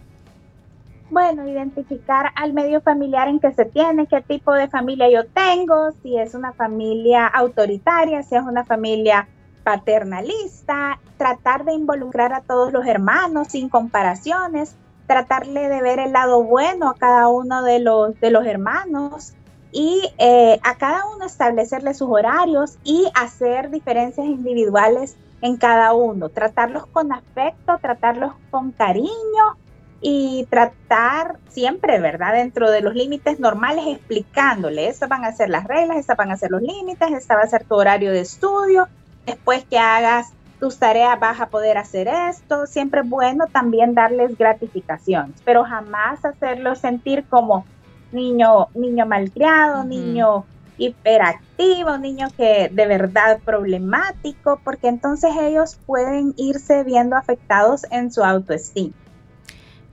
Bueno, 1.10 1.46
identificar 1.46 2.30
al 2.36 2.54
medio 2.54 2.80
familiar 2.80 3.28
en 3.28 3.38
que 3.38 3.52
se 3.52 3.66
tiene, 3.66 4.06
qué 4.06 4.22
tipo 4.22 4.52
de 4.54 4.68
familia 4.68 5.10
yo 5.10 5.26
tengo, 5.26 5.90
si 6.02 6.16
es 6.16 6.34
una 6.34 6.52
familia 6.52 7.26
autoritaria, 7.26 8.22
si 8.22 8.36
es 8.36 8.42
una 8.42 8.64
familia 8.64 9.28
paternalista, 9.64 11.00
tratar 11.18 11.64
de 11.64 11.74
involucrar 11.74 12.32
a 12.32 12.40
todos 12.40 12.72
los 12.72 12.86
hermanos 12.86 13.48
sin 13.48 13.68
comparaciones, 13.68 14.76
tratarle 15.06 15.68
de 15.68 15.82
ver 15.82 15.98
el 15.98 16.12
lado 16.12 16.42
bueno 16.42 16.88
a 16.88 16.94
cada 16.94 17.28
uno 17.28 17.62
de 17.62 17.78
los, 17.80 18.18
de 18.20 18.30
los 18.30 18.46
hermanos 18.46 19.34
y 19.72 20.02
eh, 20.18 20.60
a 20.62 20.76
cada 20.76 21.06
uno 21.14 21.24
establecerle 21.24 21.94
sus 21.94 22.08
horarios 22.10 22.78
y 22.84 23.10
hacer 23.14 23.70
diferencias 23.70 24.26
individuales 24.26 25.16
en 25.40 25.56
cada 25.56 25.92
uno, 25.92 26.28
tratarlos 26.28 26.86
con 26.86 27.12
afecto, 27.12 27.78
tratarlos 27.80 28.32
con 28.50 28.70
cariño 28.70 29.56
y 30.00 30.46
tratar 30.50 31.36
siempre, 31.48 32.00
¿verdad? 32.00 32.34
Dentro 32.34 32.70
de 32.70 32.80
los 32.80 32.94
límites 32.94 33.40
normales, 33.40 33.84
explicándole, 33.86 34.88
estas 34.88 35.08
van 35.08 35.24
a 35.24 35.32
ser 35.32 35.48
las 35.48 35.64
reglas, 35.64 35.98
estas 35.98 36.16
van 36.16 36.30
a 36.30 36.36
ser 36.36 36.50
los 36.50 36.62
límites, 36.62 37.10
esta 37.12 37.36
va 37.36 37.42
a 37.42 37.46
ser 37.46 37.64
tu 37.64 37.74
horario 37.74 38.10
de 38.10 38.20
estudio, 38.20 38.88
después 39.26 39.64
que 39.64 39.78
hagas 39.78 40.32
tus 40.62 40.78
tareas 40.78 41.18
vas 41.18 41.40
a 41.40 41.46
poder 41.46 41.76
hacer 41.76 42.06
esto. 42.06 42.66
Siempre 42.66 43.00
es 43.00 43.08
bueno 43.08 43.46
también 43.50 43.94
darles 43.94 44.38
gratificaciones, 44.38 45.34
pero 45.44 45.64
jamás 45.64 46.24
hacerlos 46.24 46.78
sentir 46.78 47.24
como 47.28 47.66
niño, 48.12 48.68
niño 48.72 49.04
malcriado, 49.04 49.82
niño 49.82 50.44
hiperactivo, 50.78 51.98
niño 51.98 52.28
que 52.36 52.70
de 52.70 52.86
verdad 52.86 53.40
problemático, 53.44 54.60
porque 54.62 54.86
entonces 54.86 55.32
ellos 55.36 55.80
pueden 55.84 56.32
irse 56.36 56.84
viendo 56.84 57.16
afectados 57.16 57.84
en 57.90 58.12
su 58.12 58.22
autoestima. 58.22 58.94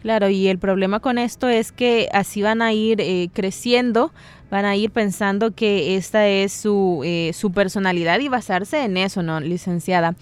Claro, 0.04 0.30
y 0.30 0.50
el 0.50 0.60
problema 0.60 1.00
con 1.00 1.18
esto 1.18 1.50
es 1.50 1.72
que 1.72 2.10
así 2.14 2.44
van 2.44 2.62
a 2.62 2.74
ir 2.74 3.02
eh, 3.02 3.30
creciendo, 3.34 4.14
van 4.50 4.66
a 4.66 4.76
ir 4.76 4.92
pensando 4.92 5.52
que 5.52 5.98
esta 5.98 6.28
es 6.28 6.54
su, 6.54 7.02
eh, 7.04 7.32
su 7.34 7.52
personalidad 7.52 8.20
y 8.20 8.30
basarse 8.30 8.84
en 8.84 8.98
eso, 8.98 9.24
¿no, 9.24 9.40
licenciada? 9.42 10.16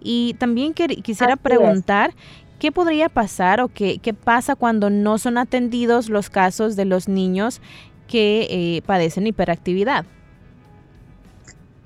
Y 0.00 0.34
también 0.34 0.74
quisiera 0.74 1.36
preguntar, 1.36 2.12
¿qué 2.58 2.72
podría 2.72 3.08
pasar 3.08 3.60
o 3.60 3.68
qué, 3.68 3.98
qué, 3.98 4.14
pasa 4.14 4.56
cuando 4.56 4.90
no 4.90 5.18
son 5.18 5.38
atendidos 5.38 6.08
los 6.08 6.30
casos 6.30 6.76
de 6.76 6.84
los 6.84 7.08
niños 7.08 7.60
que 8.08 8.46
eh, 8.50 8.82
padecen 8.82 9.26
hiperactividad? 9.26 10.04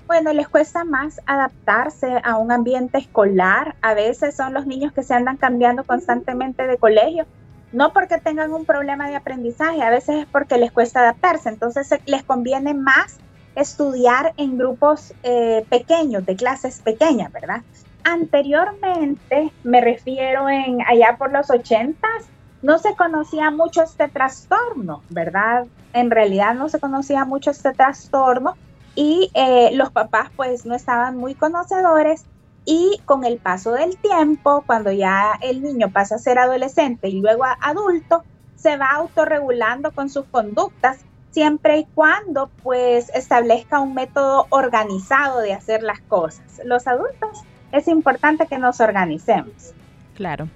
Bueno, 0.07 0.33
les 0.33 0.47
cuesta 0.47 0.83
más 0.83 1.19
adaptarse 1.25 2.21
a 2.23 2.37
un 2.37 2.51
ambiente 2.51 2.99
escolar. 2.99 3.75
A 3.81 3.95
veces 3.95 4.35
son 4.35 4.53
los 4.53 4.67
niños 4.67 4.93
que 4.93 5.01
se 5.01 5.15
andan 5.15 5.37
cambiando 5.37 5.83
constantemente 5.83 6.67
de 6.67 6.77
colegio. 6.77 7.25
No 7.71 7.91
porque 7.91 8.19
tengan 8.19 8.53
un 8.53 8.65
problema 8.65 9.09
de 9.09 9.15
aprendizaje, 9.15 9.81
a 9.81 9.89
veces 9.89 10.21
es 10.21 10.25
porque 10.27 10.57
les 10.57 10.71
cuesta 10.71 10.99
adaptarse. 10.99 11.49
Entonces 11.49 11.89
les 12.05 12.23
conviene 12.23 12.73
más 12.75 13.17
estudiar 13.55 14.33
en 14.37 14.57
grupos 14.57 15.13
eh, 15.23 15.65
pequeños, 15.69 16.25
de 16.25 16.35
clases 16.35 16.81
pequeñas, 16.81 17.31
¿verdad? 17.31 17.61
Anteriormente, 18.07 19.51
me 19.63 19.81
refiero 19.81 20.47
en 20.47 20.79
allá 20.85 21.17
por 21.17 21.33
los 21.33 21.49
ochentas, 21.49 22.29
no 22.61 22.77
se 22.77 22.95
conocía 22.95 23.49
mucho 23.49 23.81
este 23.81 24.07
trastorno, 24.09 25.01
¿verdad? 25.09 25.65
En 25.91 26.11
realidad 26.11 26.53
no 26.53 26.69
se 26.69 26.79
conocía 26.79 27.25
mucho 27.25 27.49
este 27.49 27.73
trastorno 27.73 28.57
y 28.93 29.31
eh, 29.33 29.71
los 29.73 29.89
papás 29.91 30.29
pues 30.35 30.67
no 30.67 30.75
estaban 30.75 31.17
muy 31.17 31.33
conocedores 31.33 32.25
y 32.63 33.01
con 33.05 33.25
el 33.25 33.39
paso 33.39 33.71
del 33.71 33.97
tiempo, 33.97 34.63
cuando 34.67 34.91
ya 34.91 35.33
el 35.41 35.63
niño 35.63 35.91
pasa 35.91 36.15
a 36.15 36.19
ser 36.19 36.37
adolescente 36.37 37.09
y 37.09 37.19
luego 37.21 37.43
adulto, 37.59 38.23
se 38.55 38.77
va 38.77 38.91
autorregulando 38.91 39.91
con 39.91 40.11
sus 40.11 40.25
conductas 40.25 40.99
siempre 41.31 41.79
y 41.79 41.85
cuando 41.95 42.51
pues 42.61 43.09
establezca 43.15 43.79
un 43.79 43.95
método 43.95 44.45
organizado 44.51 45.39
de 45.39 45.53
hacer 45.53 45.81
las 45.81 46.01
cosas. 46.01 46.61
Los 46.63 46.85
adultos 46.85 47.43
es 47.71 47.87
importante 47.87 48.47
que 48.47 48.57
nos 48.57 48.79
organicemos. 48.79 49.73
Claro. 50.15 50.47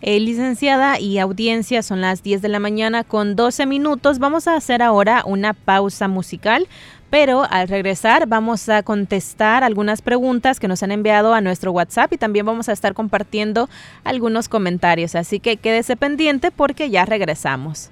Eh, 0.00 0.20
licenciada 0.20 1.00
y 1.00 1.18
audiencia, 1.18 1.82
son 1.82 2.00
las 2.00 2.22
10 2.22 2.40
de 2.40 2.48
la 2.48 2.60
mañana 2.60 3.02
con 3.02 3.34
12 3.34 3.66
minutos. 3.66 4.20
Vamos 4.20 4.46
a 4.46 4.54
hacer 4.54 4.80
ahora 4.80 5.24
una 5.26 5.54
pausa 5.54 6.06
musical, 6.06 6.68
pero 7.10 7.44
al 7.50 7.66
regresar 7.66 8.28
vamos 8.28 8.68
a 8.68 8.84
contestar 8.84 9.64
algunas 9.64 10.00
preguntas 10.00 10.60
que 10.60 10.68
nos 10.68 10.84
han 10.84 10.92
enviado 10.92 11.34
a 11.34 11.40
nuestro 11.40 11.72
WhatsApp 11.72 12.12
y 12.12 12.18
también 12.18 12.46
vamos 12.46 12.68
a 12.68 12.72
estar 12.72 12.94
compartiendo 12.94 13.68
algunos 14.04 14.48
comentarios. 14.48 15.16
Así 15.16 15.40
que 15.40 15.56
quédese 15.56 15.96
pendiente 15.96 16.52
porque 16.52 16.90
ya 16.90 17.04
regresamos. 17.04 17.90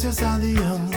gracias 0.00 0.22
a 0.22 0.38
Dios. 0.38 0.87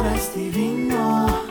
vorresti 0.00 0.48
vino 0.48 1.49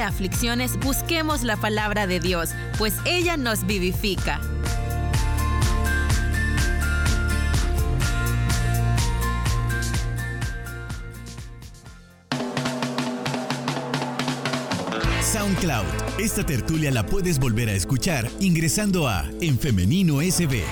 de 0.00 0.06
aflicciones 0.06 0.78
busquemos 0.78 1.42
la 1.42 1.58
palabra 1.58 2.06
de 2.06 2.20
Dios, 2.20 2.52
pues 2.78 2.94
ella 3.04 3.36
nos 3.36 3.66
vivifica. 3.66 4.40
SoundCloud. 15.22 15.84
Esta 16.18 16.46
tertulia 16.46 16.90
la 16.90 17.04
puedes 17.04 17.38
volver 17.38 17.68
a 17.68 17.72
escuchar 17.72 18.26
ingresando 18.40 19.06
a 19.06 19.28
En 19.42 19.58
Femenino 19.58 20.22
SB. 20.22 20.64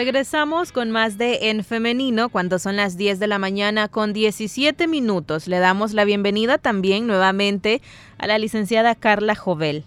Regresamos 0.00 0.72
con 0.72 0.90
más 0.90 1.18
de 1.18 1.50
En 1.50 1.62
Femenino 1.62 2.30
cuando 2.30 2.58
son 2.58 2.76
las 2.76 2.96
10 2.96 3.18
de 3.18 3.26
la 3.26 3.38
mañana 3.38 3.86
con 3.88 4.14
17 4.14 4.88
minutos. 4.88 5.46
Le 5.46 5.58
damos 5.58 5.92
la 5.92 6.06
bienvenida 6.06 6.56
también 6.56 7.06
nuevamente 7.06 7.82
a 8.16 8.26
la 8.26 8.38
licenciada 8.38 8.94
Carla 8.94 9.34
Jovel. 9.34 9.84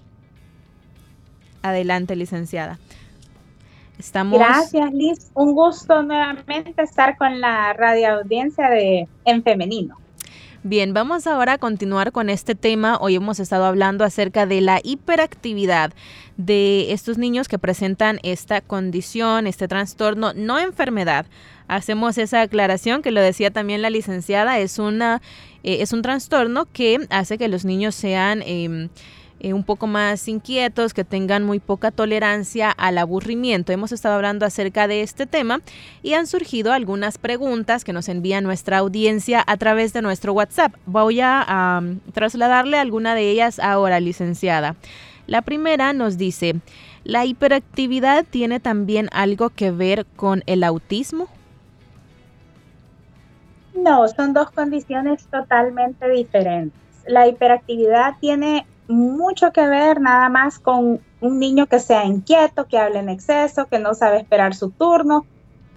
Adelante, 1.63 2.15
licenciada. 2.15 2.78
Estamos... 3.97 4.38
Gracias, 4.38 4.93
Liz. 4.93 5.32
Un 5.34 5.56
gusto 5.56 6.04
nuevamente 6.04 6.84
estar 6.84 7.17
con 7.17 7.41
la 7.41 7.73
radioaudiencia 7.73 8.69
de 8.69 9.08
En 9.26 9.41
Femenino. 9.41 9.97
Bien, 10.65 10.93
vamos 10.93 11.28
ahora 11.28 11.54
a 11.54 11.58
continuar 11.58 12.13
con 12.13 12.30
este 12.30 12.56
tema. 12.56 12.97
Hoy 13.02 13.15
hemos 13.15 13.41
estado 13.41 13.65
hablando 13.65 14.06
acerca 14.06 14.45
de 14.45 14.62
la 14.62 14.80
hiperactividad 14.82 15.91
de 16.38 16.93
estos 16.93 17.17
niños 17.17 17.49
que 17.49 17.60
presentan 17.60 18.21
esta 18.23 18.62
condición, 18.62 19.45
este 19.45 19.67
trastorno, 19.67 20.32
no 20.34 20.60
enfermedad. 20.60 21.26
Hacemos 21.67 22.17
esa 22.17 22.39
aclaración 22.39 23.02
que 23.02 23.12
lo 23.12 23.19
decía 23.19 23.52
también 23.52 23.82
la 23.82 23.89
licenciada, 23.89 24.58
es, 24.60 24.80
una, 24.80 25.21
eh, 25.63 25.80
es 25.82 25.91
un 25.91 26.02
trastorno 26.02 26.65
que 26.71 27.08
hace 27.10 27.38
que 27.38 27.49
los 27.49 27.65
niños 27.65 27.93
sean... 27.93 28.41
Em, 28.45 28.88
eh, 29.44 29.54
un 29.54 29.64
poco 29.64 29.86
más 29.86 30.28
inquietos, 30.28 30.94
que 30.94 31.04
tengan 31.04 31.44
muy 31.44 31.60
poca 31.60 31.92
tolerancia 31.92 32.72
al 32.72 32.98
aburrimiento. 32.98 33.72
Hemos 33.72 33.92
estado 33.92 34.16
hablando 34.16 34.46
acerca 34.46 34.88
de 34.88 35.02
este 35.02 35.28
tema 35.28 35.60
y 36.02 36.14
han 36.14 36.26
surgido 36.28 36.74
algunas 36.74 37.18
preguntas 37.18 37.84
que 37.84 37.94
nos 37.94 38.10
envía 38.10 38.42
nuestra 38.42 38.80
audiencia 38.80 39.44
a 39.46 39.58
través 39.58 39.94
de 39.94 40.02
nuestro 40.02 40.34
WhatsApp. 40.34 40.74
Voy 40.86 41.20
a 41.22 41.82
trasladarle 42.14 42.78
alguna 42.78 43.14
de 43.14 43.30
ellas 43.30 43.60
ahora, 43.60 44.00
licenciada. 44.00 44.76
La 45.28 45.42
primera 45.42 45.94
nos 45.94 46.18
dice, 46.18 46.56
¿la 47.04 47.26
hiperactividad 47.26 48.26
tiene 48.30 48.60
también 48.60 49.10
algo 49.12 49.50
que 49.50 49.72
ver 49.72 50.06
con 50.16 50.44
el 50.48 50.64
autismo? 50.64 51.28
No, 53.76 54.08
son 54.08 54.34
dos 54.34 54.52
condiciones 54.52 55.26
totalmente 55.28 56.10
diferentes. 56.10 56.80
La 57.08 57.28
hiperactividad 57.28 58.16
tiene 58.20 58.66
mucho 58.88 59.52
que 59.52 59.67
ver 59.67 60.02
nada 60.02 60.30
más 60.30 60.60
con 60.60 61.00
un 61.22 61.39
niño 61.39 61.67
que 61.67 61.80
sea 61.80 62.06
inquieto, 62.06 62.67
que 62.67 62.78
hable 62.78 63.00
en 63.00 63.10
exceso, 63.10 63.67
que 63.67 63.80
no 63.80 63.93
sabe 63.93 64.17
esperar 64.17 64.56
su 64.56 64.72
turno, 64.72 65.26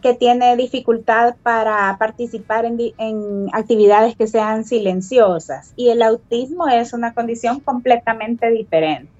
que 0.03 0.15
tiene 0.15 0.57
dificultad 0.57 1.37
para 1.43 1.97
participar 1.99 2.65
en, 2.65 3.49
actividades 3.53 4.17
que 4.17 4.27
sean 4.27 4.65
silenciosas. 4.65 5.73
Y 5.77 5.89
el 5.91 6.03
autismo 6.03 6.69
es 6.69 6.93
una 6.93 7.15
condición 7.15 7.61
completamente 7.61 8.51
diferente. 8.51 9.11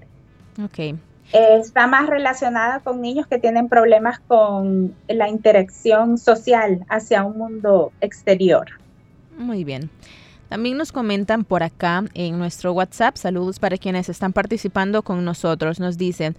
Ok. 0.63 0.97
está 1.33 1.87
más 1.87 2.07
relacionada 2.07 2.79
con 2.79 3.01
niños 3.01 3.27
que 3.27 3.37
tienen 3.37 3.67
problemas 3.67 4.19
con 4.19 4.95
la 5.07 5.29
interacción 5.29 6.17
social 6.17 6.85
hacia 6.89 7.23
un 7.23 7.37
mundo 7.37 7.91
exterior. 8.01 8.67
Muy 9.37 9.63
bien. 9.63 9.89
También 10.49 10.77
nos 10.77 10.91
comentan 10.91 11.43
por 11.43 11.63
acá 11.63 12.05
en 12.13 12.37
nuestro 12.39 12.71
WhatsApp, 12.71 13.17
saludos 13.17 13.59
para 13.59 13.77
quienes 13.77 14.07
están 14.07 14.31
participando 14.31 15.01
con 15.01 15.25
nosotros, 15.25 15.79
nos 15.79 15.97
dicen, 15.97 16.37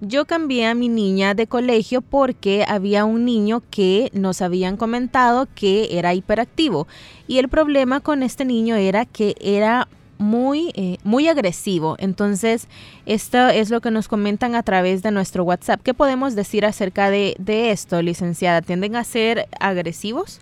yo 0.00 0.24
cambié 0.24 0.66
a 0.66 0.74
mi 0.74 0.88
niña 0.88 1.34
de 1.34 1.46
colegio 1.46 2.00
porque 2.00 2.64
había 2.66 3.04
un 3.04 3.26
niño 3.26 3.62
que 3.70 4.10
nos 4.14 4.40
habían 4.40 4.78
comentado 4.78 5.46
que 5.54 5.98
era 5.98 6.14
hiperactivo 6.14 6.88
y 7.28 7.36
el 7.36 7.50
problema 7.50 8.00
con 8.00 8.22
este 8.22 8.46
niño 8.46 8.76
era 8.76 9.04
que 9.04 9.34
era 9.40 9.88
muy, 10.16 10.70
eh, 10.74 10.98
muy 11.02 11.28
agresivo. 11.28 11.96
Entonces, 11.98 12.68
esto 13.06 13.48
es 13.48 13.70
lo 13.70 13.80
que 13.80 13.90
nos 13.90 14.06
comentan 14.06 14.54
a 14.54 14.62
través 14.62 15.02
de 15.02 15.10
nuestro 15.10 15.44
WhatsApp. 15.44 15.80
¿Qué 15.82 15.94
podemos 15.94 16.34
decir 16.34 16.66
acerca 16.66 17.10
de, 17.10 17.34
de 17.38 17.70
esto, 17.70 18.02
licenciada? 18.02 18.60
¿Tienden 18.60 18.96
a 18.96 19.04
ser 19.04 19.48
agresivos? 19.58 20.40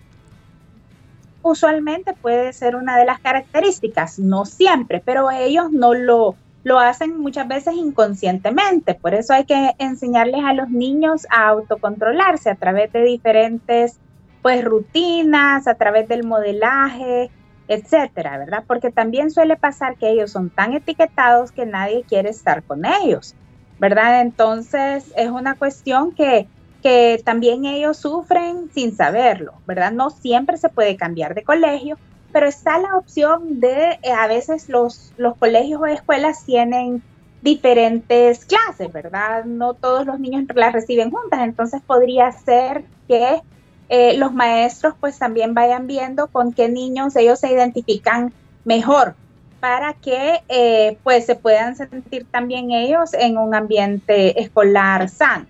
Usualmente 1.41 2.13
puede 2.13 2.53
ser 2.53 2.75
una 2.75 2.97
de 2.97 3.05
las 3.05 3.19
características, 3.19 4.19
no 4.19 4.45
siempre, 4.45 5.01
pero 5.03 5.31
ellos 5.31 5.71
no 5.71 5.93
lo, 5.93 6.35
lo 6.63 6.79
hacen 6.79 7.17
muchas 7.17 7.47
veces 7.47 7.75
inconscientemente. 7.75 8.95
Por 8.95 9.13
eso 9.13 9.33
hay 9.33 9.45
que 9.45 9.71
enseñarles 9.77 10.43
a 10.43 10.53
los 10.53 10.69
niños 10.69 11.25
a 11.29 11.47
autocontrolarse 11.47 12.49
a 12.49 12.55
través 12.55 12.91
de 12.91 13.03
diferentes 13.03 13.99
pues 14.41 14.63
rutinas, 14.63 15.67
a 15.67 15.75
través 15.75 16.07
del 16.07 16.23
modelaje, 16.23 17.29
etcétera, 17.67 18.37
¿verdad? 18.37 18.63
Porque 18.65 18.89
también 18.89 19.31
suele 19.31 19.55
pasar 19.55 19.95
que 19.97 20.09
ellos 20.09 20.31
son 20.31 20.49
tan 20.49 20.73
etiquetados 20.73 21.51
que 21.51 21.65
nadie 21.65 22.03
quiere 22.07 22.29
estar 22.29 22.63
con 22.63 22.85
ellos, 22.85 23.35
¿verdad? 23.79 24.21
Entonces 24.21 25.13
es 25.15 25.29
una 25.29 25.55
cuestión 25.55 26.13
que 26.13 26.47
que 26.81 27.21
también 27.23 27.65
ellos 27.65 27.97
sufren 27.97 28.69
sin 28.73 28.95
saberlo, 28.95 29.53
¿verdad? 29.67 29.91
No 29.91 30.09
siempre 30.09 30.57
se 30.57 30.69
puede 30.69 30.95
cambiar 30.95 31.35
de 31.35 31.43
colegio, 31.43 31.97
pero 32.31 32.47
está 32.47 32.77
la 32.79 32.95
opción 32.95 33.59
de, 33.59 33.99
eh, 34.01 34.11
a 34.11 34.27
veces 34.27 34.69
los, 34.69 35.13
los 35.17 35.35
colegios 35.37 35.81
o 35.81 35.85
escuelas 35.85 36.45
tienen 36.45 37.01
diferentes 37.41 38.45
clases, 38.45 38.91
¿verdad? 38.91 39.45
No 39.45 39.73
todos 39.73 40.05
los 40.05 40.19
niños 40.19 40.45
las 40.55 40.73
reciben 40.73 41.11
juntas, 41.11 41.39
entonces 41.41 41.81
podría 41.81 42.31
ser 42.31 42.83
que 43.07 43.41
eh, 43.87 44.17
los 44.17 44.33
maestros 44.33 44.93
pues 44.99 45.17
también 45.17 45.53
vayan 45.53 45.87
viendo 45.87 46.27
con 46.27 46.53
qué 46.53 46.69
niños 46.69 47.15
ellos 47.15 47.39
se 47.39 47.51
identifican 47.51 48.31
mejor 48.65 49.15
para 49.59 49.93
que 49.93 50.41
eh, 50.47 50.97
pues 51.03 51.25
se 51.25 51.35
puedan 51.35 51.75
sentir 51.75 52.25
también 52.29 52.71
ellos 52.71 53.13
en 53.13 53.37
un 53.37 53.55
ambiente 53.55 54.39
escolar 54.41 55.09
sano. 55.09 55.45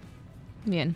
Bien. 0.65 0.96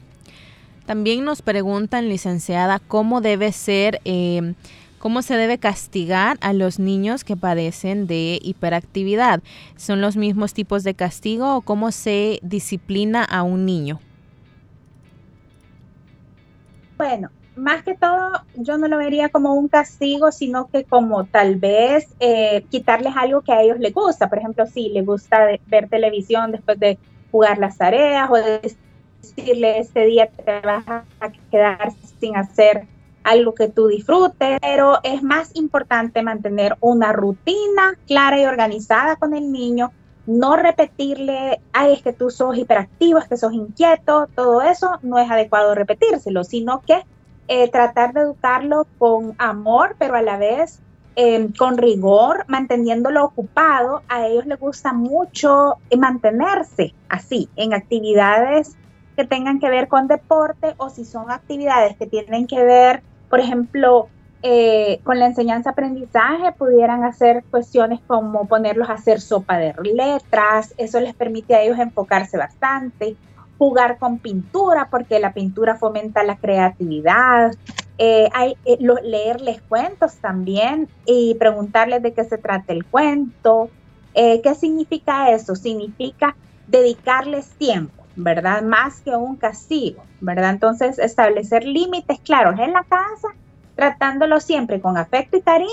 También 0.85 1.23
nos 1.23 1.41
preguntan, 1.41 2.09
licenciada, 2.09 2.79
cómo 2.79 3.21
debe 3.21 3.51
ser, 3.51 4.01
em, 4.03 4.55
cómo 4.99 5.21
se 5.21 5.35
debe 5.35 5.57
castigar 5.57 6.37
a 6.41 6.53
los 6.53 6.79
niños 6.79 7.23
que 7.23 7.37
padecen 7.37 8.05
de 8.07 8.39
hiperactividad. 8.41 9.41
¿Son 9.77 10.01
los 10.01 10.17
mismos 10.17 10.53
tipos 10.53 10.83
de 10.83 10.93
castigo 10.93 11.55
o 11.55 11.61
cómo 11.61 11.91
se 11.91 12.39
disciplina 12.41 13.23
a 13.23 13.43
un 13.43 13.65
niño? 13.65 13.99
Bueno, 16.97 17.29
más 17.55 17.83
que 17.83 17.95
todo, 17.95 18.31
yo 18.55 18.77
no 18.77 18.87
lo 18.87 18.97
vería 18.97 19.29
como 19.29 19.53
un 19.53 19.67
castigo, 19.67 20.31
sino 20.31 20.67
que 20.67 20.83
como 20.83 21.25
tal 21.25 21.55
vez 21.55 22.07
eh, 22.19 22.65
quitarles 22.69 23.13
algo 23.15 23.41
que 23.41 23.53
a 23.53 23.61
ellos 23.61 23.79
les 23.79 23.93
gusta. 23.93 24.29
Por 24.29 24.39
ejemplo, 24.39 24.65
si 24.65 24.89
les 24.89 25.05
gusta 25.05 25.47
ver 25.67 25.87
televisión 25.89 26.51
después 26.51 26.79
de 26.79 26.97
jugar 27.31 27.57
las 27.57 27.77
tareas 27.77 28.29
o 28.29 28.35
de 28.35 28.75
decirle 29.23 29.79
este 29.79 30.05
día 30.05 30.27
te 30.29 30.59
vas 30.59 30.85
a 30.87 31.03
quedar 31.49 31.91
sin 32.19 32.35
hacer 32.35 32.87
algo 33.23 33.55
que 33.55 33.69
tú 33.69 33.87
disfrutes, 33.87 34.59
pero 34.61 34.99
es 35.01 35.23
más 35.23 35.55
importante 35.55 36.21
mantener 36.21 36.75
una 36.81 37.13
rutina 37.13 37.97
clara 38.05 38.39
y 38.39 38.45
organizada 38.45 39.15
con 39.15 39.33
el 39.33 39.49
niño, 39.51 39.91
no 40.25 40.57
repetirle, 40.57 41.61
ay, 41.71 41.93
es 41.93 42.01
que 42.01 42.13
tú 42.13 42.29
sos 42.29 42.57
hiperactivo, 42.57 43.19
es 43.19 43.27
que 43.27 43.37
sos 43.37 43.53
inquieto, 43.53 44.27
todo 44.35 44.61
eso 44.61 44.99
no 45.01 45.19
es 45.19 45.31
adecuado 45.31 45.73
repetírselo, 45.73 46.43
sino 46.43 46.81
que 46.81 47.03
eh, 47.47 47.69
tratar 47.69 48.13
de 48.13 48.21
educarlo 48.21 48.87
con 48.97 49.35
amor, 49.37 49.95
pero 49.99 50.15
a 50.15 50.21
la 50.21 50.37
vez 50.37 50.79
eh, 51.15 51.49
con 51.57 51.77
rigor, 51.77 52.45
manteniéndolo 52.47 53.23
ocupado. 53.23 54.01
A 54.07 54.27
ellos 54.27 54.45
les 54.45 54.59
gusta 54.59 54.93
mucho 54.93 55.75
mantenerse 55.97 56.93
así, 57.09 57.49
en 57.55 57.73
actividades 57.73 58.77
que 59.15 59.25
tengan 59.25 59.59
que 59.59 59.69
ver 59.69 59.87
con 59.87 60.07
deporte 60.07 60.73
o 60.77 60.89
si 60.89 61.05
son 61.05 61.31
actividades 61.31 61.95
que 61.97 62.07
tienen 62.07 62.47
que 62.47 62.63
ver, 62.63 63.03
por 63.29 63.39
ejemplo, 63.39 64.09
eh, 64.41 64.99
con 65.03 65.19
la 65.19 65.27
enseñanza-aprendizaje, 65.27 66.51
pudieran 66.57 67.03
hacer 67.03 67.43
cuestiones 67.49 68.01
como 68.07 68.45
ponerlos 68.47 68.89
a 68.89 68.93
hacer 68.93 69.21
sopa 69.21 69.57
de 69.57 69.73
letras, 69.83 70.73
eso 70.77 70.99
les 70.99 71.15
permite 71.15 71.55
a 71.55 71.61
ellos 71.61 71.79
enfocarse 71.79 72.37
bastante, 72.37 73.15
jugar 73.57 73.97
con 73.99 74.19
pintura, 74.19 74.89
porque 74.91 75.19
la 75.19 75.31
pintura 75.33 75.77
fomenta 75.77 76.23
la 76.23 76.35
creatividad, 76.35 77.53
eh, 77.97 78.27
eh, 78.65 78.77
leerles 79.03 79.61
cuentos 79.61 80.17
también 80.17 80.89
y 81.05 81.35
preguntarles 81.35 82.01
de 82.01 82.13
qué 82.13 82.25
se 82.25 82.37
trata 82.37 82.73
el 82.73 82.85
cuento. 82.85 83.69
¿Qué 84.13 84.55
significa 84.55 85.31
eso? 85.31 85.55
Significa 85.55 86.35
dedicarles 86.67 87.49
tiempo 87.57 88.02
¿verdad? 88.15 88.61
Más 88.61 89.01
que 89.01 89.11
un 89.11 89.35
castigo, 89.35 90.03
¿verdad? 90.21 90.51
Entonces, 90.51 90.99
establecer 90.99 91.65
límites 91.65 92.19
claros 92.19 92.59
en 92.59 92.73
la 92.73 92.83
casa, 92.83 93.29
tratándolo 93.75 94.39
siempre 94.39 94.79
con 94.81 94.97
afecto 94.97 95.37
y 95.37 95.41
cariño, 95.41 95.69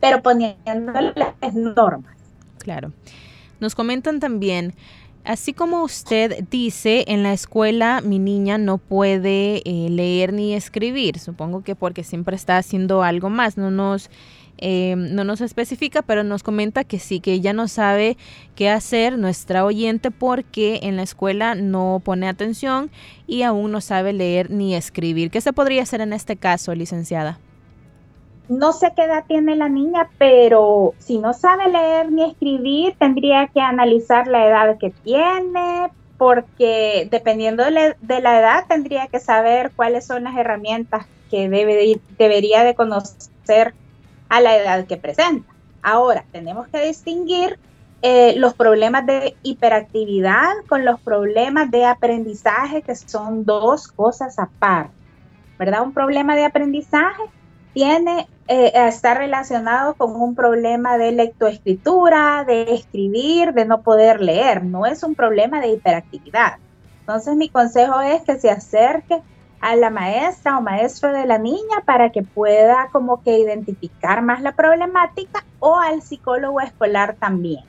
pero 0.00 0.22
poniéndole 0.22 1.14
normas. 1.52 2.14
Claro. 2.58 2.92
Nos 3.60 3.74
comentan 3.74 4.20
también, 4.20 4.74
así 5.24 5.52
como 5.52 5.82
usted 5.82 6.44
dice, 6.50 7.04
en 7.08 7.22
la 7.22 7.32
escuela 7.32 8.00
mi 8.02 8.18
niña 8.18 8.58
no 8.58 8.78
puede 8.78 9.62
eh, 9.64 9.88
leer 9.90 10.32
ni 10.32 10.54
escribir, 10.54 11.18
supongo 11.18 11.62
que 11.62 11.74
porque 11.74 12.04
siempre 12.04 12.36
está 12.36 12.58
haciendo 12.58 13.02
algo 13.02 13.30
más, 13.30 13.56
no 13.56 13.70
nos 13.70 14.10
Em, 14.66 15.14
no 15.14 15.24
nos 15.24 15.42
especifica, 15.42 16.00
pero 16.00 16.24
nos 16.24 16.42
comenta 16.42 16.84
que 16.84 16.98
sí, 16.98 17.20
que 17.20 17.34
ella 17.34 17.52
no 17.52 17.68
sabe 17.68 18.16
qué 18.54 18.70
hacer, 18.70 19.18
nuestra 19.18 19.62
oyente, 19.62 20.10
porque 20.10 20.80
en 20.84 20.96
la 20.96 21.02
escuela 21.02 21.54
no 21.54 22.00
pone 22.02 22.28
atención 22.28 22.90
y 23.26 23.42
aún 23.42 23.72
no 23.72 23.82
sabe 23.82 24.14
leer 24.14 24.50
ni 24.50 24.74
escribir. 24.74 25.30
¿Qué 25.30 25.42
se 25.42 25.52
podría 25.52 25.82
hacer 25.82 26.00
en 26.00 26.14
este 26.14 26.36
caso, 26.36 26.74
licenciada? 26.74 27.38
No 28.48 28.72
sé 28.72 28.94
qué 28.96 29.02
edad 29.02 29.24
tiene 29.28 29.54
la 29.54 29.68
niña, 29.68 30.08
pero 30.16 30.94
si 30.96 31.18
no 31.18 31.34
sabe 31.34 31.68
leer 31.68 32.10
ni 32.10 32.24
escribir, 32.24 32.94
tendría 32.98 33.48
que 33.48 33.60
analizar 33.60 34.28
la 34.28 34.46
edad 34.46 34.78
que 34.78 34.88
tiene, 35.04 35.90
porque 36.16 37.06
dependiendo 37.10 37.64
de 37.64 37.70
la, 37.70 38.38
edad 38.38 38.64
tendría 38.66 39.08
que 39.08 39.20
saber 39.20 39.72
cuáles 39.76 40.06
son 40.06 40.24
las 40.24 40.38
herramientas 40.38 41.04
que 41.30 41.50
debe 41.50 42.00
debería 42.16 42.64
de 42.64 42.74
conocer 42.74 43.74
a 44.34 44.40
la 44.40 44.56
edad 44.56 44.86
que 44.86 44.96
presenta. 44.96 45.48
Ahora, 45.80 46.24
tenemos 46.32 46.66
que 46.66 46.84
distinguir 46.84 47.56
eh, 48.02 48.34
los 48.36 48.54
problemas 48.54 49.06
de 49.06 49.36
hiperactividad 49.44 50.50
con 50.68 50.84
los 50.84 51.00
problemas 51.00 51.70
de 51.70 51.84
aprendizaje, 51.84 52.82
que 52.82 52.96
son 52.96 53.44
dos 53.44 53.86
cosas 53.86 54.40
aparte, 54.40 54.92
¿verdad? 55.56 55.82
Un 55.82 55.94
problema 55.94 56.34
de 56.34 56.44
aprendizaje 56.44 57.22
tiene, 57.74 58.26
eh, 58.48 58.72
está 58.74 59.14
relacionado 59.14 59.94
con 59.94 60.20
un 60.20 60.34
problema 60.34 60.98
de 60.98 61.12
lectoescritura, 61.12 62.44
de 62.44 62.74
escribir, 62.74 63.52
de 63.52 63.66
no 63.66 63.82
poder 63.82 64.20
leer, 64.20 64.64
no 64.64 64.84
es 64.84 65.04
un 65.04 65.14
problema 65.14 65.60
de 65.60 65.68
hiperactividad. 65.68 66.54
Entonces 67.00 67.36
mi 67.36 67.48
consejo 67.48 68.00
es 68.00 68.22
que 68.22 68.36
se 68.36 68.50
acerque 68.50 69.22
a 69.64 69.76
la 69.76 69.88
maestra 69.88 70.58
o 70.58 70.60
maestro 70.60 71.10
de 71.10 71.24
la 71.24 71.38
niña 71.38 71.80
para 71.86 72.12
que 72.12 72.22
pueda 72.22 72.90
como 72.92 73.22
que 73.22 73.38
identificar 73.38 74.20
más 74.20 74.42
la 74.42 74.52
problemática 74.52 75.42
o 75.58 75.78
al 75.78 76.02
psicólogo 76.02 76.60
escolar 76.60 77.16
también. 77.18 77.64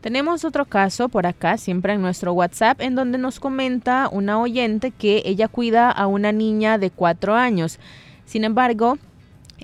Tenemos 0.00 0.44
otro 0.44 0.64
caso 0.64 1.08
por 1.08 1.24
acá, 1.24 1.56
siempre 1.56 1.92
en 1.92 2.02
nuestro 2.02 2.32
WhatsApp, 2.32 2.80
en 2.80 2.96
donde 2.96 3.16
nos 3.16 3.38
comenta 3.38 4.08
una 4.10 4.40
oyente 4.40 4.90
que 4.90 5.22
ella 5.24 5.46
cuida 5.46 5.88
a 5.88 6.08
una 6.08 6.32
niña 6.32 6.78
de 6.78 6.90
cuatro 6.90 7.36
años. 7.36 7.78
Sin 8.26 8.42
embargo, 8.42 8.98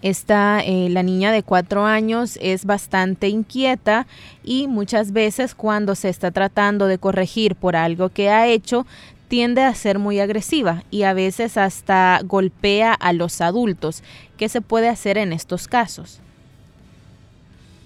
esta, 0.03 0.61
eh, 0.61 0.89
la 0.89 1.03
niña 1.03 1.33
de 1.33 1.43
cuatro 1.43 1.85
años 1.85 2.39
es 2.41 2.65
bastante 2.65 3.29
inquieta 3.29 4.07
y 4.45 4.69
muchas 4.69 5.13
veces 5.13 5.57
cuando 5.57 5.97
se 5.97 6.11
está 6.11 6.31
tratando 6.31 6.87
de 6.87 6.99
corregir 6.99 7.57
por 7.57 7.75
algo 7.75 8.09
que 8.09 8.31
ha 8.31 8.47
hecho, 8.47 8.87
tiende 9.29 9.63
a 9.63 9.75
ser 9.75 9.99
muy 9.99 10.21
agresiva 10.21 10.83
y 10.91 11.05
a 11.05 11.13
veces 11.13 11.57
hasta 11.57 12.21
golpea 12.25 12.95
a 12.95 13.13
los 13.13 13.41
adultos. 13.41 14.03
¿Qué 14.37 14.49
se 14.49 14.61
puede 14.61 14.89
hacer 14.89 15.19
en 15.19 15.33
estos 15.33 15.69
casos? 15.69 16.21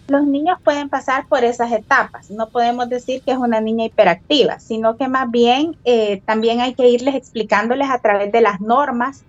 los 0.09 0.27
niños 0.27 0.59
pueden 0.63 0.89
pasar 0.89 1.27
por 1.27 1.43
esas 1.43 1.73
etapas. 1.73 2.31
No 2.31 2.51
podemos 2.51 2.89
decir 2.89 3.23
que 3.23 3.33
es 3.33 3.39
una 3.39 3.61
niña 3.61 3.87
hiperactiva, 3.87 4.61
sino 4.61 4.97
que 4.97 5.09
más 5.09 5.31
bien 5.31 5.77
eh, 5.85 6.21
también 6.27 6.61
hay 6.61 6.75
que 6.75 6.89
irles 6.89 7.15
explicándoles 7.15 7.89
a 7.89 7.99
través 7.99 8.31
de 8.31 8.43
las 8.43 8.61
normas, 8.61 9.25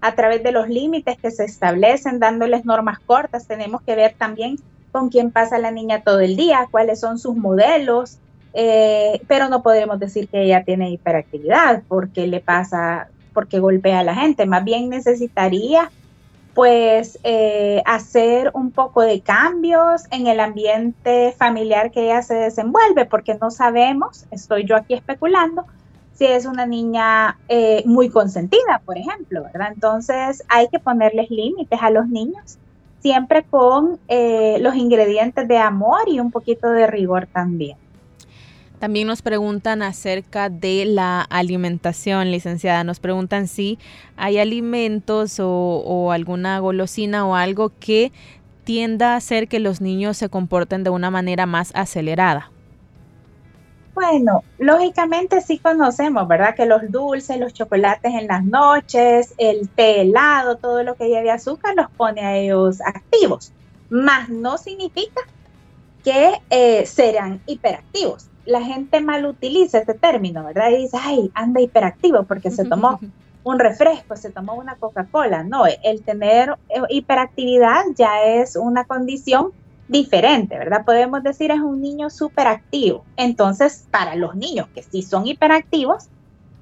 a 0.00 0.14
través 0.16 0.42
de 0.42 0.50
los 0.50 0.68
límites 0.68 1.18
que 1.18 1.30
se 1.30 1.44
establecen, 1.44 2.18
dándoles 2.18 2.64
normas 2.64 2.98
cortas. 2.98 3.46
Tenemos 3.46 3.80
que 3.82 3.94
ver 3.94 4.14
también 4.18 4.56
con 4.90 5.08
quién 5.08 5.30
pasa 5.30 5.58
la 5.58 5.70
niña 5.70 6.02
todo 6.02 6.20
el 6.20 6.36
día, 6.36 6.66
cuáles 6.70 6.98
son 7.00 7.18
sus 7.18 7.36
modelos, 7.36 8.18
eh, 8.54 9.20
pero 9.28 9.48
no 9.48 9.62
podemos 9.62 9.98
decir 9.98 10.28
que 10.28 10.42
ella 10.42 10.64
tiene 10.64 10.90
hiperactividad 10.90 11.82
porque 11.88 12.26
le 12.26 12.40
pasa, 12.40 13.08
porque 13.32 13.58
golpea 13.60 14.00
a 14.00 14.04
la 14.04 14.14
gente. 14.14 14.46
Más 14.46 14.64
bien 14.64 14.88
necesitaría 14.88 15.90
pues 16.58 17.20
eh, 17.22 17.82
hacer 17.86 18.50
un 18.52 18.72
poco 18.72 19.02
de 19.02 19.20
cambios 19.20 20.02
en 20.10 20.26
el 20.26 20.40
ambiente 20.40 21.32
familiar 21.38 21.92
que 21.92 22.06
ella 22.06 22.20
se 22.22 22.34
desenvuelve, 22.34 23.04
porque 23.04 23.38
no 23.40 23.52
sabemos, 23.52 24.26
estoy 24.32 24.64
yo 24.64 24.74
aquí 24.74 24.94
especulando, 24.94 25.66
si 26.14 26.26
es 26.26 26.46
una 26.46 26.66
niña 26.66 27.38
eh, 27.48 27.84
muy 27.86 28.08
consentida, 28.08 28.82
por 28.84 28.98
ejemplo, 28.98 29.44
¿verdad? 29.44 29.68
Entonces 29.72 30.42
hay 30.48 30.66
que 30.66 30.80
ponerles 30.80 31.30
límites 31.30 31.78
a 31.80 31.90
los 31.90 32.08
niños, 32.08 32.58
siempre 32.98 33.44
con 33.44 34.00
eh, 34.08 34.58
los 34.60 34.74
ingredientes 34.74 35.46
de 35.46 35.58
amor 35.58 36.08
y 36.08 36.18
un 36.18 36.32
poquito 36.32 36.68
de 36.70 36.88
rigor 36.88 37.28
también. 37.32 37.78
También 38.78 39.08
nos 39.08 39.22
preguntan 39.22 39.82
acerca 39.82 40.48
de 40.50 40.84
la 40.84 41.22
alimentación, 41.22 42.30
licenciada. 42.30 42.84
Nos 42.84 43.00
preguntan 43.00 43.48
si 43.48 43.78
hay 44.16 44.38
alimentos 44.38 45.40
o, 45.40 46.12
alguna 46.12 46.60
golosina 46.60 47.26
o 47.26 47.34
algo 47.34 47.72
que 47.80 48.12
tienda 48.62 49.14
a 49.14 49.16
hacer 49.16 49.48
que 49.48 49.58
los 49.58 49.80
niños 49.80 50.16
se 50.16 50.28
comporten 50.28 50.84
de 50.84 50.90
una 50.90 51.10
manera 51.10 51.46
más 51.46 51.72
acelerada. 51.74 52.52
Bueno, 53.94 54.44
lógicamente 54.58 55.40
sí 55.40 55.58
conocemos, 55.58 56.28
¿verdad? 56.28 56.54
Que 56.54 56.66
los 56.66 56.88
dulces, 56.92 57.40
los 57.40 57.52
chocolates 57.52 58.14
en 58.14 58.28
las 58.28 58.44
noches, 58.44 59.34
el 59.38 59.68
té 59.70 60.02
helado, 60.02 60.56
todo 60.56 60.84
lo 60.84 60.94
que 60.94 61.08
lleve 61.08 61.32
azúcar 61.32 61.74
los 61.74 61.90
pone 61.90 62.20
a 62.20 62.36
ellos 62.36 62.80
activos. 62.80 63.52
Más 63.90 64.28
no 64.28 64.56
significa 64.56 65.22
que 66.04 66.40
eh, 66.50 66.86
serán 66.86 67.40
hiperactivos 67.46 68.28
la 68.48 68.62
gente 68.62 69.00
mal 69.00 69.26
utiliza 69.26 69.78
este 69.78 69.94
término, 69.94 70.42
¿verdad? 70.42 70.70
Y 70.70 70.78
dice, 70.78 70.96
ay, 71.00 71.30
anda 71.34 71.60
hiperactivo 71.60 72.22
porque 72.24 72.50
se 72.50 72.64
tomó 72.64 72.98
un 73.44 73.58
refresco, 73.58 74.16
se 74.16 74.30
tomó 74.30 74.54
una 74.54 74.76
Coca-Cola. 74.76 75.44
No, 75.44 75.64
el 75.66 76.02
tener 76.02 76.54
eh, 76.70 76.80
hiperactividad 76.88 77.84
ya 77.94 78.24
es 78.24 78.56
una 78.56 78.84
condición 78.84 79.52
diferente, 79.86 80.58
¿verdad? 80.58 80.84
Podemos 80.86 81.22
decir 81.22 81.50
es 81.50 81.60
un 81.60 81.82
niño 81.82 82.08
superactivo. 82.08 83.04
Entonces, 83.16 83.86
para 83.90 84.14
los 84.14 84.34
niños 84.34 84.66
que 84.74 84.82
sí 84.82 85.02
son 85.02 85.26
hiperactivos, 85.26 86.08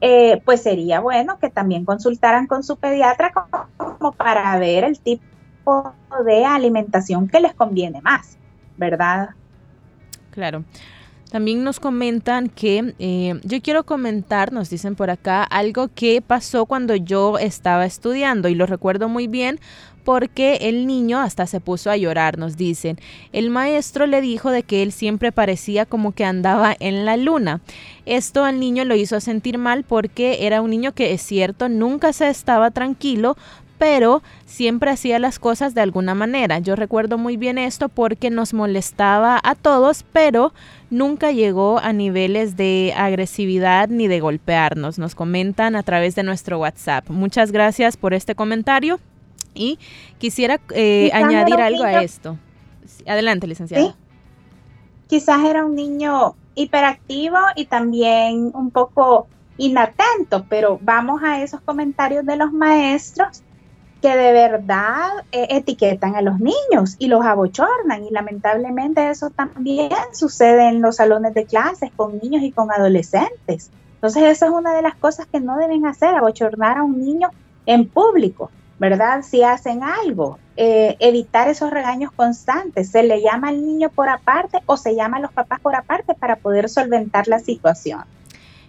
eh, 0.01 0.43
pues 0.45 0.63
sería 0.63 0.99
bueno 0.99 1.39
que 1.39 1.51
también 1.51 1.85
consultaran 1.85 2.49
con 2.49 2.65
su 2.65 2.77
pediatra 2.77 3.33
como 3.79 4.13
para 4.13 4.59
ver 4.59 4.83
el 4.83 4.99
tipo 4.99 5.95
de 6.25 6.45
alimentación 6.45 7.29
que 7.29 7.41
les 7.41 7.55
conviene 7.55 8.01
más, 8.03 8.37
¿verdad? 8.77 9.31
Claro. 10.33 10.65
También 11.31 11.65
nos 11.65 11.81
comentan 11.81 12.49
que 12.49 12.95
eh, 12.99 13.41
yo 13.43 13.61
quiero 13.61 13.85
comentar, 13.85 14.53
nos 14.53 14.71
dicen 14.71 14.95
por 14.95 15.11
acá, 15.11 15.43
algo 15.43 15.89
que 15.95 16.23
pasó 16.23 16.67
cuando 16.67 16.95
yo 16.95 17.39
estaba 17.39 17.85
estudiando 17.85 18.49
y 18.49 18.55
lo 18.55 18.67
recuerdo 18.67 19.09
muy 19.09 19.27
bien 19.27 19.59
porque 20.07 20.59
el 20.63 20.87
niño 20.87 21.19
hasta 21.19 21.49
se 21.49 21.59
puso 21.59 21.91
a 21.91 21.97
llorar, 21.97 22.39
nos 22.39 22.57
dicen. 22.57 22.97
El 23.33 23.51
maestro 23.51 24.07
le 24.07 24.21
dijo 24.21 24.53
de 24.53 24.63
que 24.63 24.85
él 24.85 24.93
siempre 24.93 25.33
parecía 25.33 25.85
como 25.85 26.13
que 26.13 26.25
andaba 26.25 26.77
en 26.79 27.05
la 27.05 27.17
luna. 27.17 27.61
Esto 28.07 28.45
al 28.45 28.61
niño 28.61 28.85
lo 28.85 28.95
hizo 28.95 29.21
sentir 29.21 29.59
mal 29.59 29.83
porque 29.83 30.47
era 30.47 30.63
un 30.63 30.71
niño 30.71 30.93
que 30.93 31.13
es 31.13 31.23
cierto, 31.23 31.69
nunca 31.69 32.13
se 32.13 32.29
estaba 32.29 32.71
tranquilo, 32.71 33.37
pero 33.79 34.23
siempre 34.47 34.93
hacía 34.93 35.19
las 35.19 35.41
cosas 35.41 35.75
de 35.75 35.81
alguna 35.81 36.15
manera. 36.15 36.61
Yo 36.61 36.77
recuerdo 36.77 37.19
muy 37.19 37.37
bien 37.37 37.59
esto 37.59 37.89
porque 37.89 38.31
nos 38.31 38.55
molestaba 38.55 39.41
a 39.43 39.57
todos, 39.57 40.05
pero 40.13 40.53
nunca 40.91 41.33
llegó 41.33 41.79
a 41.79 41.93
niveles 41.93 42.57
de 42.57 42.95
agresividad 42.97 43.89
ni 43.89 44.09
de 44.09 44.21
golpearnos. 44.21 44.99
Nos 44.99 45.15
comentan 45.15 45.77
a 45.77 45.83
través 45.83 46.15
de 46.15 46.23
nuestro 46.23 46.59
WhatsApp. 46.59 47.09
Muchas 47.09 47.53
gracias 47.53 47.97
por 47.97 48.15
este 48.15 48.35
comentario 48.35 49.01
y 49.55 49.79
quisiera 50.19 50.61
eh, 50.75 51.11
añadir 51.13 51.61
algo 51.61 51.85
a 51.85 52.03
esto. 52.03 52.39
Adelante, 53.07 53.47
licenciada. 53.47 53.95
Quizás 55.09 55.45
era 55.45 55.65
un 55.65 55.75
niño 55.75 56.35
hiperactivo 56.55 57.39
y 57.55 57.67
también 57.67 58.51
un 58.55 58.71
poco 58.71 59.29
inatento, 59.59 60.47
pero 60.49 60.79
vamos 60.83 61.23
a 61.23 61.43
esos 61.43 61.61
comentarios 61.61 62.27
de 62.27 62.37
los 62.37 62.53
maestros 62.53 63.43
que 64.03 64.17
de 64.17 64.33
verdad 64.33 65.09
eh, 65.33 65.47
etiquetan 65.51 66.17
a 66.17 66.23
los 66.23 66.39
niños 66.39 66.97
y 66.99 67.09
los 67.09 67.25
abochornan 67.25 68.05
y 68.05 68.11
lamentablemente 68.11 69.09
eso 69.09 69.31
también 69.31 69.91
sucede 70.13 70.69
en 70.69 70.83
los 70.83 70.97
salones 70.97 71.35
de 71.35 71.47
clases 71.47 71.91
con 71.97 72.19
niños 72.19 72.43
y 72.43 72.53
con 72.53 72.71
adolescentes. 72.71 73.71
Entonces 73.95 74.25
esa 74.25 74.47
es 74.47 74.53
una 74.53 74.75
de 74.75 74.83
las 74.83 74.95
cosas 74.97 75.27
que 75.27 75.41
no 75.41 75.57
deben 75.57 75.87
hacer, 75.87 76.15
abochornar 76.15 76.79
a 76.79 76.83
un 76.83 77.01
niño 77.01 77.31
en 77.65 77.89
público, 77.89 78.51
¿verdad? 78.79 79.23
Si 79.23 79.43
hacen 79.43 79.83
algo, 79.83 80.39
eh, 80.57 80.97
evitar 81.01 81.49
esos 81.49 81.71
regaños 81.71 82.13
constantes, 82.13 82.91
se 82.91 83.03
le 83.03 83.23
llama 83.23 83.49
al 83.49 83.65
niño 83.65 83.89
por 83.89 84.09
aparte 84.09 84.59
o 84.67 84.77
se 84.77 84.95
llama 84.95 85.17
a 85.17 85.21
los 85.21 85.33
papás 85.33 85.61
por 85.61 85.75
aparte 85.75 86.15
para 86.15 86.37
poder 86.37 86.69
solventar 86.69 87.29
la 87.29 87.39
situación. 87.39 88.05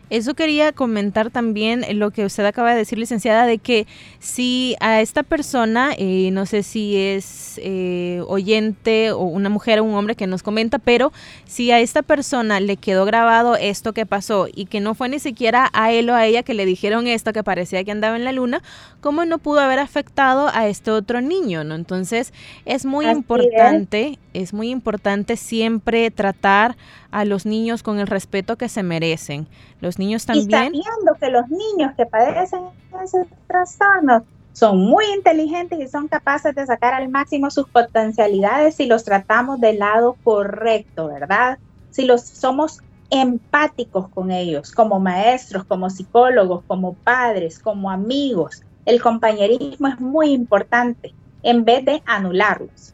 Eso 0.09 0.35
quería 0.35 0.71
comentar 0.71 1.31
también 1.31 1.85
lo 1.99 2.11
que 2.11 2.25
usted 2.25 2.45
acaba 2.45 2.71
de 2.71 2.77
decir, 2.77 2.97
licenciada, 2.97 3.45
de 3.45 3.57
que 3.57 3.87
si 4.19 4.75
a 4.79 5.01
esta 5.01 5.23
persona, 5.23 5.91
eh, 5.97 6.29
no 6.31 6.45
sé 6.45 6.63
si 6.63 6.95
es 6.97 7.59
eh, 7.63 8.21
oyente 8.27 9.11
o 9.11 9.19
una 9.19 9.49
mujer 9.49 9.79
o 9.79 9.83
un 9.83 9.95
hombre 9.95 10.15
que 10.15 10.27
nos 10.27 10.43
comenta, 10.43 10.79
pero 10.79 11.11
si 11.45 11.71
a 11.71 11.79
esta 11.79 12.01
persona 12.01 12.59
le 12.59 12.77
quedó 12.77 13.05
grabado 13.05 13.55
esto 13.55 13.93
que 13.93 14.05
pasó 14.05 14.47
y 14.53 14.65
que 14.65 14.79
no 14.79 14.95
fue 14.95 15.09
ni 15.09 15.19
siquiera 15.19 15.69
a 15.73 15.91
él 15.91 16.09
o 16.09 16.15
a 16.15 16.25
ella 16.25 16.43
que 16.43 16.53
le 16.53 16.65
dijeron 16.65 17.07
esto 17.07 17.33
que 17.33 17.43
parecía 17.43 17.83
que 17.83 17.91
andaba 17.91 18.15
en 18.15 18.23
la 18.23 18.31
luna, 18.31 18.61
¿cómo 19.01 19.25
no 19.25 19.39
pudo 19.39 19.59
haber 19.59 19.79
afectado 19.79 20.49
a 20.53 20.67
este 20.67 20.91
otro 20.91 21.21
niño? 21.21 21.63
¿no? 21.63 21.75
Entonces 21.75 22.33
es 22.65 22.85
muy 22.85 23.05
importante, 23.07 24.19
es 24.26 24.26
muy 24.53 24.69
importante 24.69 25.38
siempre 25.38 26.11
tratar 26.11 26.75
a 27.11 27.25
los 27.25 27.45
niños 27.45 27.83
con 27.83 27.99
el 27.99 28.07
respeto 28.07 28.57
que 28.57 28.69
se 28.69 28.83
merecen. 28.83 29.47
Los 29.81 29.99
niños 29.99 30.25
también... 30.25 30.75
Y 30.75 30.83
sabiendo 30.83 31.13
que 31.19 31.29
los 31.29 31.47
niños 31.49 31.93
que 31.95 32.05
padecen 32.05 32.61
ese 33.03 33.25
trastorno 33.47 34.23
son 34.53 34.79
muy 34.79 35.05
inteligentes 35.15 35.79
y 35.79 35.88
son 35.88 36.07
capaces 36.07 36.55
de 36.55 36.65
sacar 36.65 36.93
al 36.93 37.09
máximo 37.09 37.51
sus 37.51 37.67
potencialidades 37.69 38.75
si 38.75 38.88
los 38.88 39.03
tratamos 39.03 39.59
del 39.61 39.79
lado 39.79 40.15
correcto, 40.23 41.07
¿verdad? 41.07 41.59
Si 41.91 42.05
los 42.05 42.21
somos 42.21 42.79
empáticos 43.09 44.09
con 44.09 44.31
ellos, 44.31 44.71
como 44.71 44.99
maestros, 44.99 45.63
como 45.65 45.89
psicólogos, 45.89 46.63
como 46.67 46.93
padres, 46.93 47.59
como 47.59 47.91
amigos. 47.91 48.63
El 48.85 49.01
compañerismo 49.01 49.88
es 49.88 49.99
muy 49.99 50.31
importante 50.31 51.13
en 51.43 51.63
vez 51.63 51.85
de 51.85 52.01
anularlos. 52.05 52.93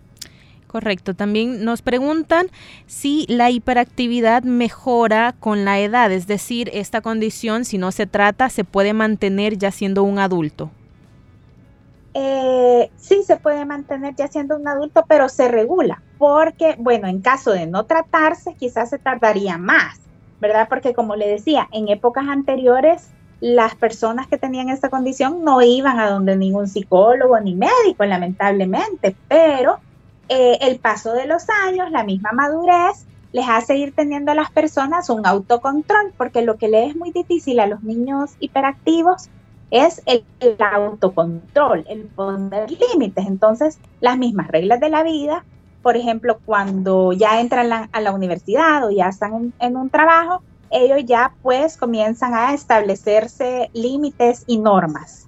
Correcto. 0.73 1.13
También 1.13 1.63
nos 1.63 1.83
preguntan 1.83 2.47
si 2.87 3.27
la 3.29 3.51
hiperactividad 3.51 4.41
mejora 4.41 5.35
con 5.39 5.65
la 5.65 5.79
edad, 5.79 6.11
es 6.11 6.25
decir, 6.25 6.71
esta 6.73 6.99
condición, 7.01 7.63
si 7.63 7.77
no 7.77 7.91
se 7.91 8.07
trata, 8.07 8.49
se 8.49 8.63
puede 8.63 8.91
mantener 8.93 9.55
ya 9.59 9.69
siendo 9.69 10.01
un 10.01 10.17
adulto. 10.17 10.71
Eh, 12.15 12.89
sí, 12.97 13.21
se 13.21 13.37
puede 13.37 13.65
mantener 13.65 14.15
ya 14.15 14.27
siendo 14.29 14.57
un 14.57 14.67
adulto, 14.67 15.05
pero 15.07 15.29
se 15.29 15.47
regula, 15.47 16.01
porque, 16.17 16.75
bueno, 16.79 17.07
en 17.07 17.21
caso 17.21 17.51
de 17.51 17.67
no 17.67 17.85
tratarse, 17.85 18.55
quizás 18.55 18.89
se 18.89 18.97
tardaría 18.97 19.59
más, 19.59 19.99
¿verdad? 20.41 20.67
Porque 20.67 20.95
como 20.95 21.15
le 21.15 21.27
decía, 21.27 21.69
en 21.71 21.87
épocas 21.87 22.27
anteriores, 22.27 23.11
las 23.41 23.75
personas 23.75 24.25
que 24.25 24.39
tenían 24.39 24.69
esta 24.69 24.89
condición 24.89 25.43
no 25.43 25.61
iban 25.61 25.99
a 25.99 26.09
donde 26.09 26.35
ningún 26.35 26.67
psicólogo 26.67 27.39
ni 27.41 27.53
médico, 27.53 28.05
lamentablemente, 28.05 29.15
pero 29.27 29.77
eh, 30.29 30.57
el 30.61 30.79
paso 30.79 31.13
de 31.13 31.27
los 31.27 31.47
años, 31.67 31.91
la 31.91 32.03
misma 32.03 32.31
madurez, 32.31 33.05
les 33.33 33.49
hace 33.49 33.77
ir 33.77 33.93
teniendo 33.93 34.31
a 34.31 34.35
las 34.35 34.51
personas 34.51 35.09
un 35.09 35.25
autocontrol, 35.25 36.13
porque 36.17 36.43
lo 36.43 36.57
que 36.57 36.69
le 36.69 36.85
es 36.85 36.95
muy 36.95 37.11
difícil 37.11 37.59
a 37.59 37.67
los 37.67 37.83
niños 37.83 38.31
hiperactivos 38.39 39.29
es 39.71 40.03
el, 40.05 40.23
autocontrol, 40.59 41.83
el 41.89 42.03
poner 42.03 42.69
límites. 42.69 43.25
Entonces, 43.25 43.79
las 44.01 44.17
mismas 44.17 44.47
reglas 44.49 44.79
de 44.79 44.89
la 44.89 45.01
vida, 45.01 45.43
por 45.81 45.97
ejemplo, 45.97 46.39
cuando 46.45 47.11
ya 47.11 47.41
entran 47.41 47.89
a 47.91 48.01
la 48.01 48.11
universidad 48.11 48.85
o 48.85 48.91
ya 48.91 49.09
están 49.09 49.51
en, 49.59 49.75
un 49.75 49.89
trabajo, 49.89 50.43
ellos 50.69 50.99
ya 51.05 51.33
pues 51.41 51.75
comienzan 51.75 52.35
a 52.35 52.53
establecerse 52.53 53.71
límites 53.73 54.43
y 54.45 54.57
normas. 54.57 55.27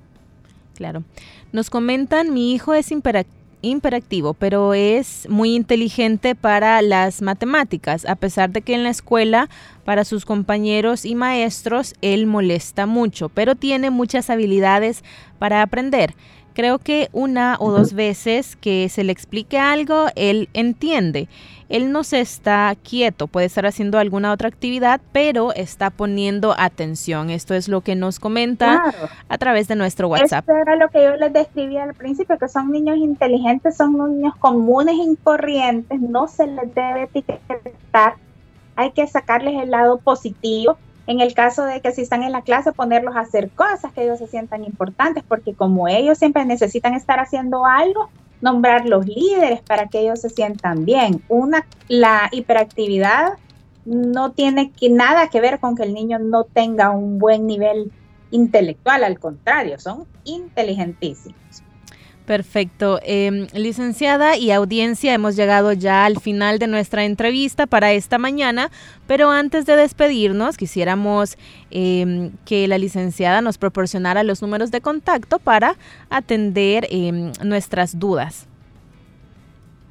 Claro. 0.75 1.03
Nos 1.51 1.71
comentan, 1.71 2.33
mi 2.33 2.53
hijo 2.53 2.73
es 2.75 2.91
hiperactivo 2.91 3.44
imperactivo, 3.65 4.33
pero 4.33 4.73
es 4.73 5.27
muy 5.29 5.55
inteligente 5.55 6.35
para 6.35 6.81
las 6.81 7.21
matemáticas, 7.21 8.05
a 8.05 8.15
pesar 8.15 8.51
de 8.51 8.61
que 8.61 8.73
en 8.73 8.83
la 8.83 8.89
escuela 8.89 9.49
para 9.83 10.05
sus 10.05 10.25
compañeros 10.25 11.05
y 11.05 11.15
maestros 11.15 11.93
él 12.01 12.27
molesta 12.27 12.85
mucho, 12.85 13.29
pero 13.29 13.55
tiene 13.55 13.89
muchas 13.89 14.29
habilidades 14.29 15.03
para 15.39 15.61
aprender. 15.61 16.15
Creo 16.55 16.79
que 16.79 17.09
una 17.11 17.57
o 17.59 17.69
dos 17.69 17.93
veces 17.93 18.55
que 18.55 18.87
se 18.87 19.03
le 19.03 19.11
explique 19.11 19.59
algo, 19.59 20.05
él 20.15 20.47
entiende. 20.53 21.27
Él 21.67 21.91
no 21.91 22.05
se 22.05 22.21
está 22.21 22.73
quieto, 22.81 23.27
puede 23.27 23.47
estar 23.47 23.65
haciendo 23.65 23.99
alguna 23.99 24.31
otra 24.31 24.47
actividad, 24.47 25.01
pero 25.11 25.51
está 25.53 25.89
poniendo 25.89 26.55
atención. 26.57 27.29
Esto 27.29 27.55
es 27.55 27.67
lo 27.67 27.81
que 27.81 27.95
nos 27.95 28.19
comenta 28.19 28.93
a 29.27 29.37
través 29.37 29.67
de 29.67 29.75
nuestro 29.75 30.07
WhatsApp. 30.07 30.47
Esto 30.47 30.61
era 30.61 30.77
lo 30.77 30.87
que 30.87 31.03
yo 31.03 31.17
les 31.17 31.33
describía 31.33 31.83
al 31.83 31.93
principio, 31.93 32.37
que 32.37 32.47
son 32.47 32.71
niños 32.71 32.97
inteligentes, 32.99 33.75
son 33.75 33.97
niños 33.97 34.33
comunes 34.37 34.95
y 34.95 35.13
corrientes, 35.17 35.99
no 35.99 36.29
se 36.29 36.47
les 36.47 36.73
debe 36.73 37.03
etiquetar, 37.03 38.15
hay 38.77 38.91
que 38.91 39.05
sacarles 39.07 39.61
el 39.61 39.71
lado 39.71 39.97
positivo 39.97 40.77
en 41.07 41.19
el 41.19 41.33
caso 41.33 41.63
de 41.65 41.81
que 41.81 41.91
si 41.91 42.01
están 42.01 42.23
en 42.23 42.31
la 42.31 42.41
clase, 42.41 42.71
ponerlos 42.71 43.15
a 43.15 43.21
hacer 43.21 43.49
cosas 43.51 43.93
que 43.93 44.03
ellos 44.03 44.19
se 44.19 44.27
sientan 44.27 44.63
importantes, 44.63 45.23
porque 45.27 45.53
como 45.53 45.87
ellos 45.87 46.17
siempre 46.17 46.45
necesitan 46.45 46.93
estar 46.93 47.19
haciendo 47.19 47.65
algo, 47.65 48.09
nombrar 48.41 48.85
los 48.85 49.05
líderes 49.05 49.61
para 49.61 49.87
que 49.87 49.99
ellos 49.99 50.21
se 50.21 50.29
sientan 50.29 50.85
bien. 50.85 51.21
Una, 51.29 51.65
la 51.87 52.29
hiperactividad 52.31 53.33
no 53.85 54.31
tiene 54.31 54.71
que, 54.71 54.89
nada 54.89 55.29
que 55.29 55.41
ver 55.41 55.59
con 55.59 55.75
que 55.75 55.83
el 55.83 55.93
niño 55.93 56.17
no 56.19 56.43
tenga 56.43 56.89
un 56.89 57.19
buen 57.19 57.45
nivel 57.45 57.91
intelectual, 58.31 59.03
al 59.03 59.19
contrario, 59.19 59.79
son 59.79 60.05
inteligentísimos. 60.23 61.64
Perfecto. 62.25 62.99
Em, 63.03 63.47
licenciada 63.53 64.35
y 64.35 64.51
audiencia, 64.51 65.13
hemos 65.13 65.35
llegado 65.35 65.73
ya 65.73 66.05
al 66.05 66.19
final 66.19 66.57
de 66.57 66.65
nuestra 66.65 67.05
entrevista 67.05 67.67
para 67.67 67.93
esta 67.93 68.17
mañana, 68.17 68.71
pero 69.05 69.29
antes 69.29 69.67
de 69.67 69.75
despedirnos, 69.75 70.57
quisiéramos 70.57 71.37
em, 71.69 72.31
que 72.45 72.67
la 72.67 72.79
licenciada 72.79 73.41
nos 73.41 73.59
proporcionara 73.59 74.23
los 74.23 74.41
números 74.41 74.71
de 74.71 74.81
contacto 74.81 75.37
para 75.37 75.75
atender 76.09 76.87
em, 76.89 77.31
nuestras 77.43 77.99
dudas. 77.99 78.47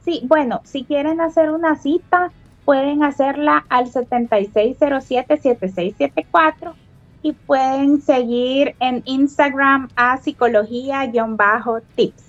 Sí, 0.05 0.23
bueno, 0.25 0.61
si 0.65 0.83
quieren 0.83 1.21
hacer 1.21 1.53
una 1.53 1.77
cita, 1.77 2.33
pueden 2.65 3.05
hacerla 3.05 3.65
al 3.69 3.93
7607-7674 3.93 6.75
y 7.23 7.31
pueden 7.33 8.03
seguir 8.03 8.75
en 8.81 9.03
Instagram 9.07 9.89
a 9.97 10.17
psicología-tips. 10.19 12.24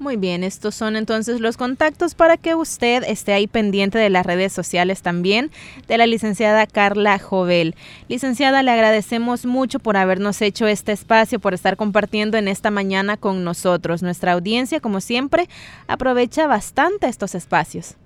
Muy 0.00 0.16
bien, 0.16 0.42
estos 0.42 0.74
son 0.74 0.96
entonces 0.96 1.40
los 1.40 1.56
contactos 1.56 2.16
para 2.16 2.36
que 2.36 2.56
usted 2.56 3.04
esté 3.04 3.32
ahí 3.32 3.46
pendiente 3.46 3.96
de 3.96 4.10
las 4.10 4.26
redes 4.26 4.52
sociales 4.52 5.02
también 5.02 5.52
de 5.86 5.96
la 5.96 6.06
licenciada 6.06 6.66
Carla 6.66 7.20
Jovel. 7.20 7.76
Licenciada, 8.08 8.64
le 8.64 8.72
agradecemos 8.72 9.46
mucho 9.46 9.78
por 9.78 9.96
habernos 9.96 10.42
hecho 10.42 10.66
este 10.66 10.90
espacio, 10.90 11.38
por 11.38 11.54
estar 11.54 11.76
compartiendo 11.76 12.36
en 12.36 12.48
esta 12.48 12.72
mañana 12.72 13.16
con 13.16 13.44
nosotros. 13.44 14.02
Nuestra 14.02 14.32
audiencia, 14.32 14.80
como 14.80 15.00
siempre, 15.00 15.48
aprovecha 15.86 16.48
bastante 16.48 17.06
estos 17.06 17.36
espacios. 17.36 17.96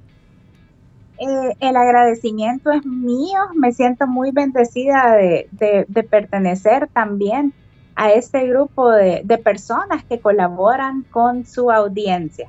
Eh, 1.18 1.56
el 1.60 1.74
agradecimiento 1.74 2.70
es 2.70 2.84
mío, 2.84 3.38
me 3.54 3.72
siento 3.72 4.06
muy 4.06 4.30
bendecida 4.30 5.16
de, 5.16 5.48
de 5.88 6.02
pertenecer 6.02 6.86
también 6.92 7.54
a 7.98 8.12
este 8.12 8.46
grupo 8.46 8.92
de, 8.92 9.40
personas 9.42 10.04
que 10.04 10.20
colaboran 10.20 11.04
con 11.10 11.44
su 11.44 11.72
audiencia. 11.72 12.48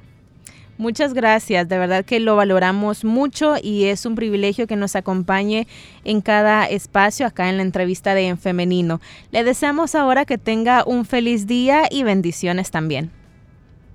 Muchas 0.77 1.15
gracias, 1.15 1.67
de 1.67 1.77
verdad 1.79 2.05
que 2.05 2.19
lo 2.19 2.35
valoramos 2.35 3.03
mucho 3.03 3.55
y 3.61 3.85
es 3.85 4.05
un 4.05 4.13
privilegio 4.13 4.67
que 4.67 4.75
nos 4.75 4.95
acompañe 4.95 5.67
en 6.03 6.21
cada 6.21 6.65
espacio 6.65 7.25
acá 7.25 7.49
en 7.49 7.57
la 7.57 7.63
entrevista 7.63 8.13
de 8.13 8.27
En 8.27 8.37
Femenino. 8.37 9.01
Le 9.31 9.43
deseamos 9.43 9.95
ahora 9.95 10.23
que 10.23 10.37
tenga 10.37 10.83
un 10.85 11.03
feliz 11.03 11.47
día 11.47 11.83
y 11.89 12.03
bendiciones 12.03 12.69
también. 12.69 13.11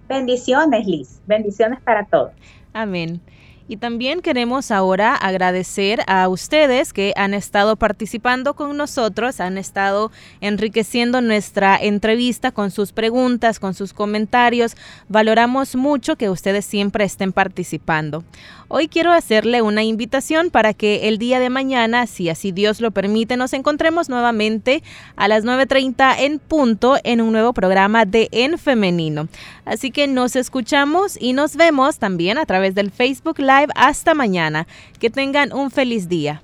Bendiciones, 0.09 0.87
Liz. 0.87 1.21
Bendiciones 1.25 1.81
para 1.81 2.05
todos. 2.05 2.33
Amén. 2.73 3.21
Y 3.67 3.79
también 3.79 4.21
queremos 4.21 4.71
ahora 4.71 5.15
agradecer 5.15 6.01
a 6.07 6.29
ustedes 6.29 6.93
que 6.93 7.15
han 7.17 7.33
estado 7.33 7.77
participando 7.77 8.53
con 8.53 8.77
nosotros, 8.77 9.41
han 9.41 9.57
estado 9.57 10.13
enriqueciendo 10.43 11.23
nuestra 11.23 11.79
entrevista 11.81 12.53
con 12.53 12.71
sus 12.71 12.93
preguntas, 12.93 13.59
con 13.59 13.73
sus 13.73 13.95
comentarios. 13.95 14.77
Valoramos 15.09 15.77
mucho 15.77 16.17
que 16.17 16.29
ustedes 16.29 16.67
siempre 16.67 17.05
estén 17.05 17.33
participando. 17.33 18.23
Hoy 18.69 18.89
quiero 18.89 19.13
hacerle 19.13 19.63
una 19.63 19.83
invitación 19.83 20.51
para 20.51 20.75
que 20.75 21.09
el 21.09 21.19
día 21.19 21.39
de 21.39 21.49
mañana, 21.49 22.07
si 22.07 22.29
así 22.29 22.51
Dios 22.51 22.81
lo 22.81 22.91
permite, 22.91 23.37
nos 23.37 23.53
encontremos 23.53 24.09
nuevamente 24.09 24.83
a 25.17 25.29
las 25.29 25.45
9.30 25.45 26.17
en 26.19 26.39
punto 26.39 26.97
en 27.05 27.21
un 27.21 27.33
nuevo 27.33 27.53
programa 27.53 28.05
de 28.05 28.29
En 28.33 28.59
Femenino. 28.59 29.29
Así 29.65 29.91
que 29.91 30.07
nos 30.07 30.35
escuchamos 30.35 31.17
y 31.21 31.35
nos 31.35 31.57
vemos 31.57 31.99
también 31.99 32.37
a 32.37 32.47
través 32.47 32.75
del 32.75 32.91
Facebook 32.91 33.39
Hasta 33.75 34.15
mañana. 34.15 34.67
Que 34.99 35.11
tengan 35.11 35.53
un 35.53 35.71
feliz 35.71 36.09
día. 36.09 36.43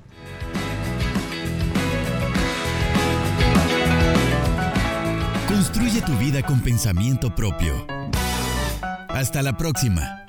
Construye 5.49 6.01
tu 6.03 6.17
vida 6.17 6.43
con 6.43 6.61
pensamiento 6.61 7.35
propio. 7.35 7.87
Hasta 9.09 9.43
la 9.43 9.57
próxima. 9.57 10.25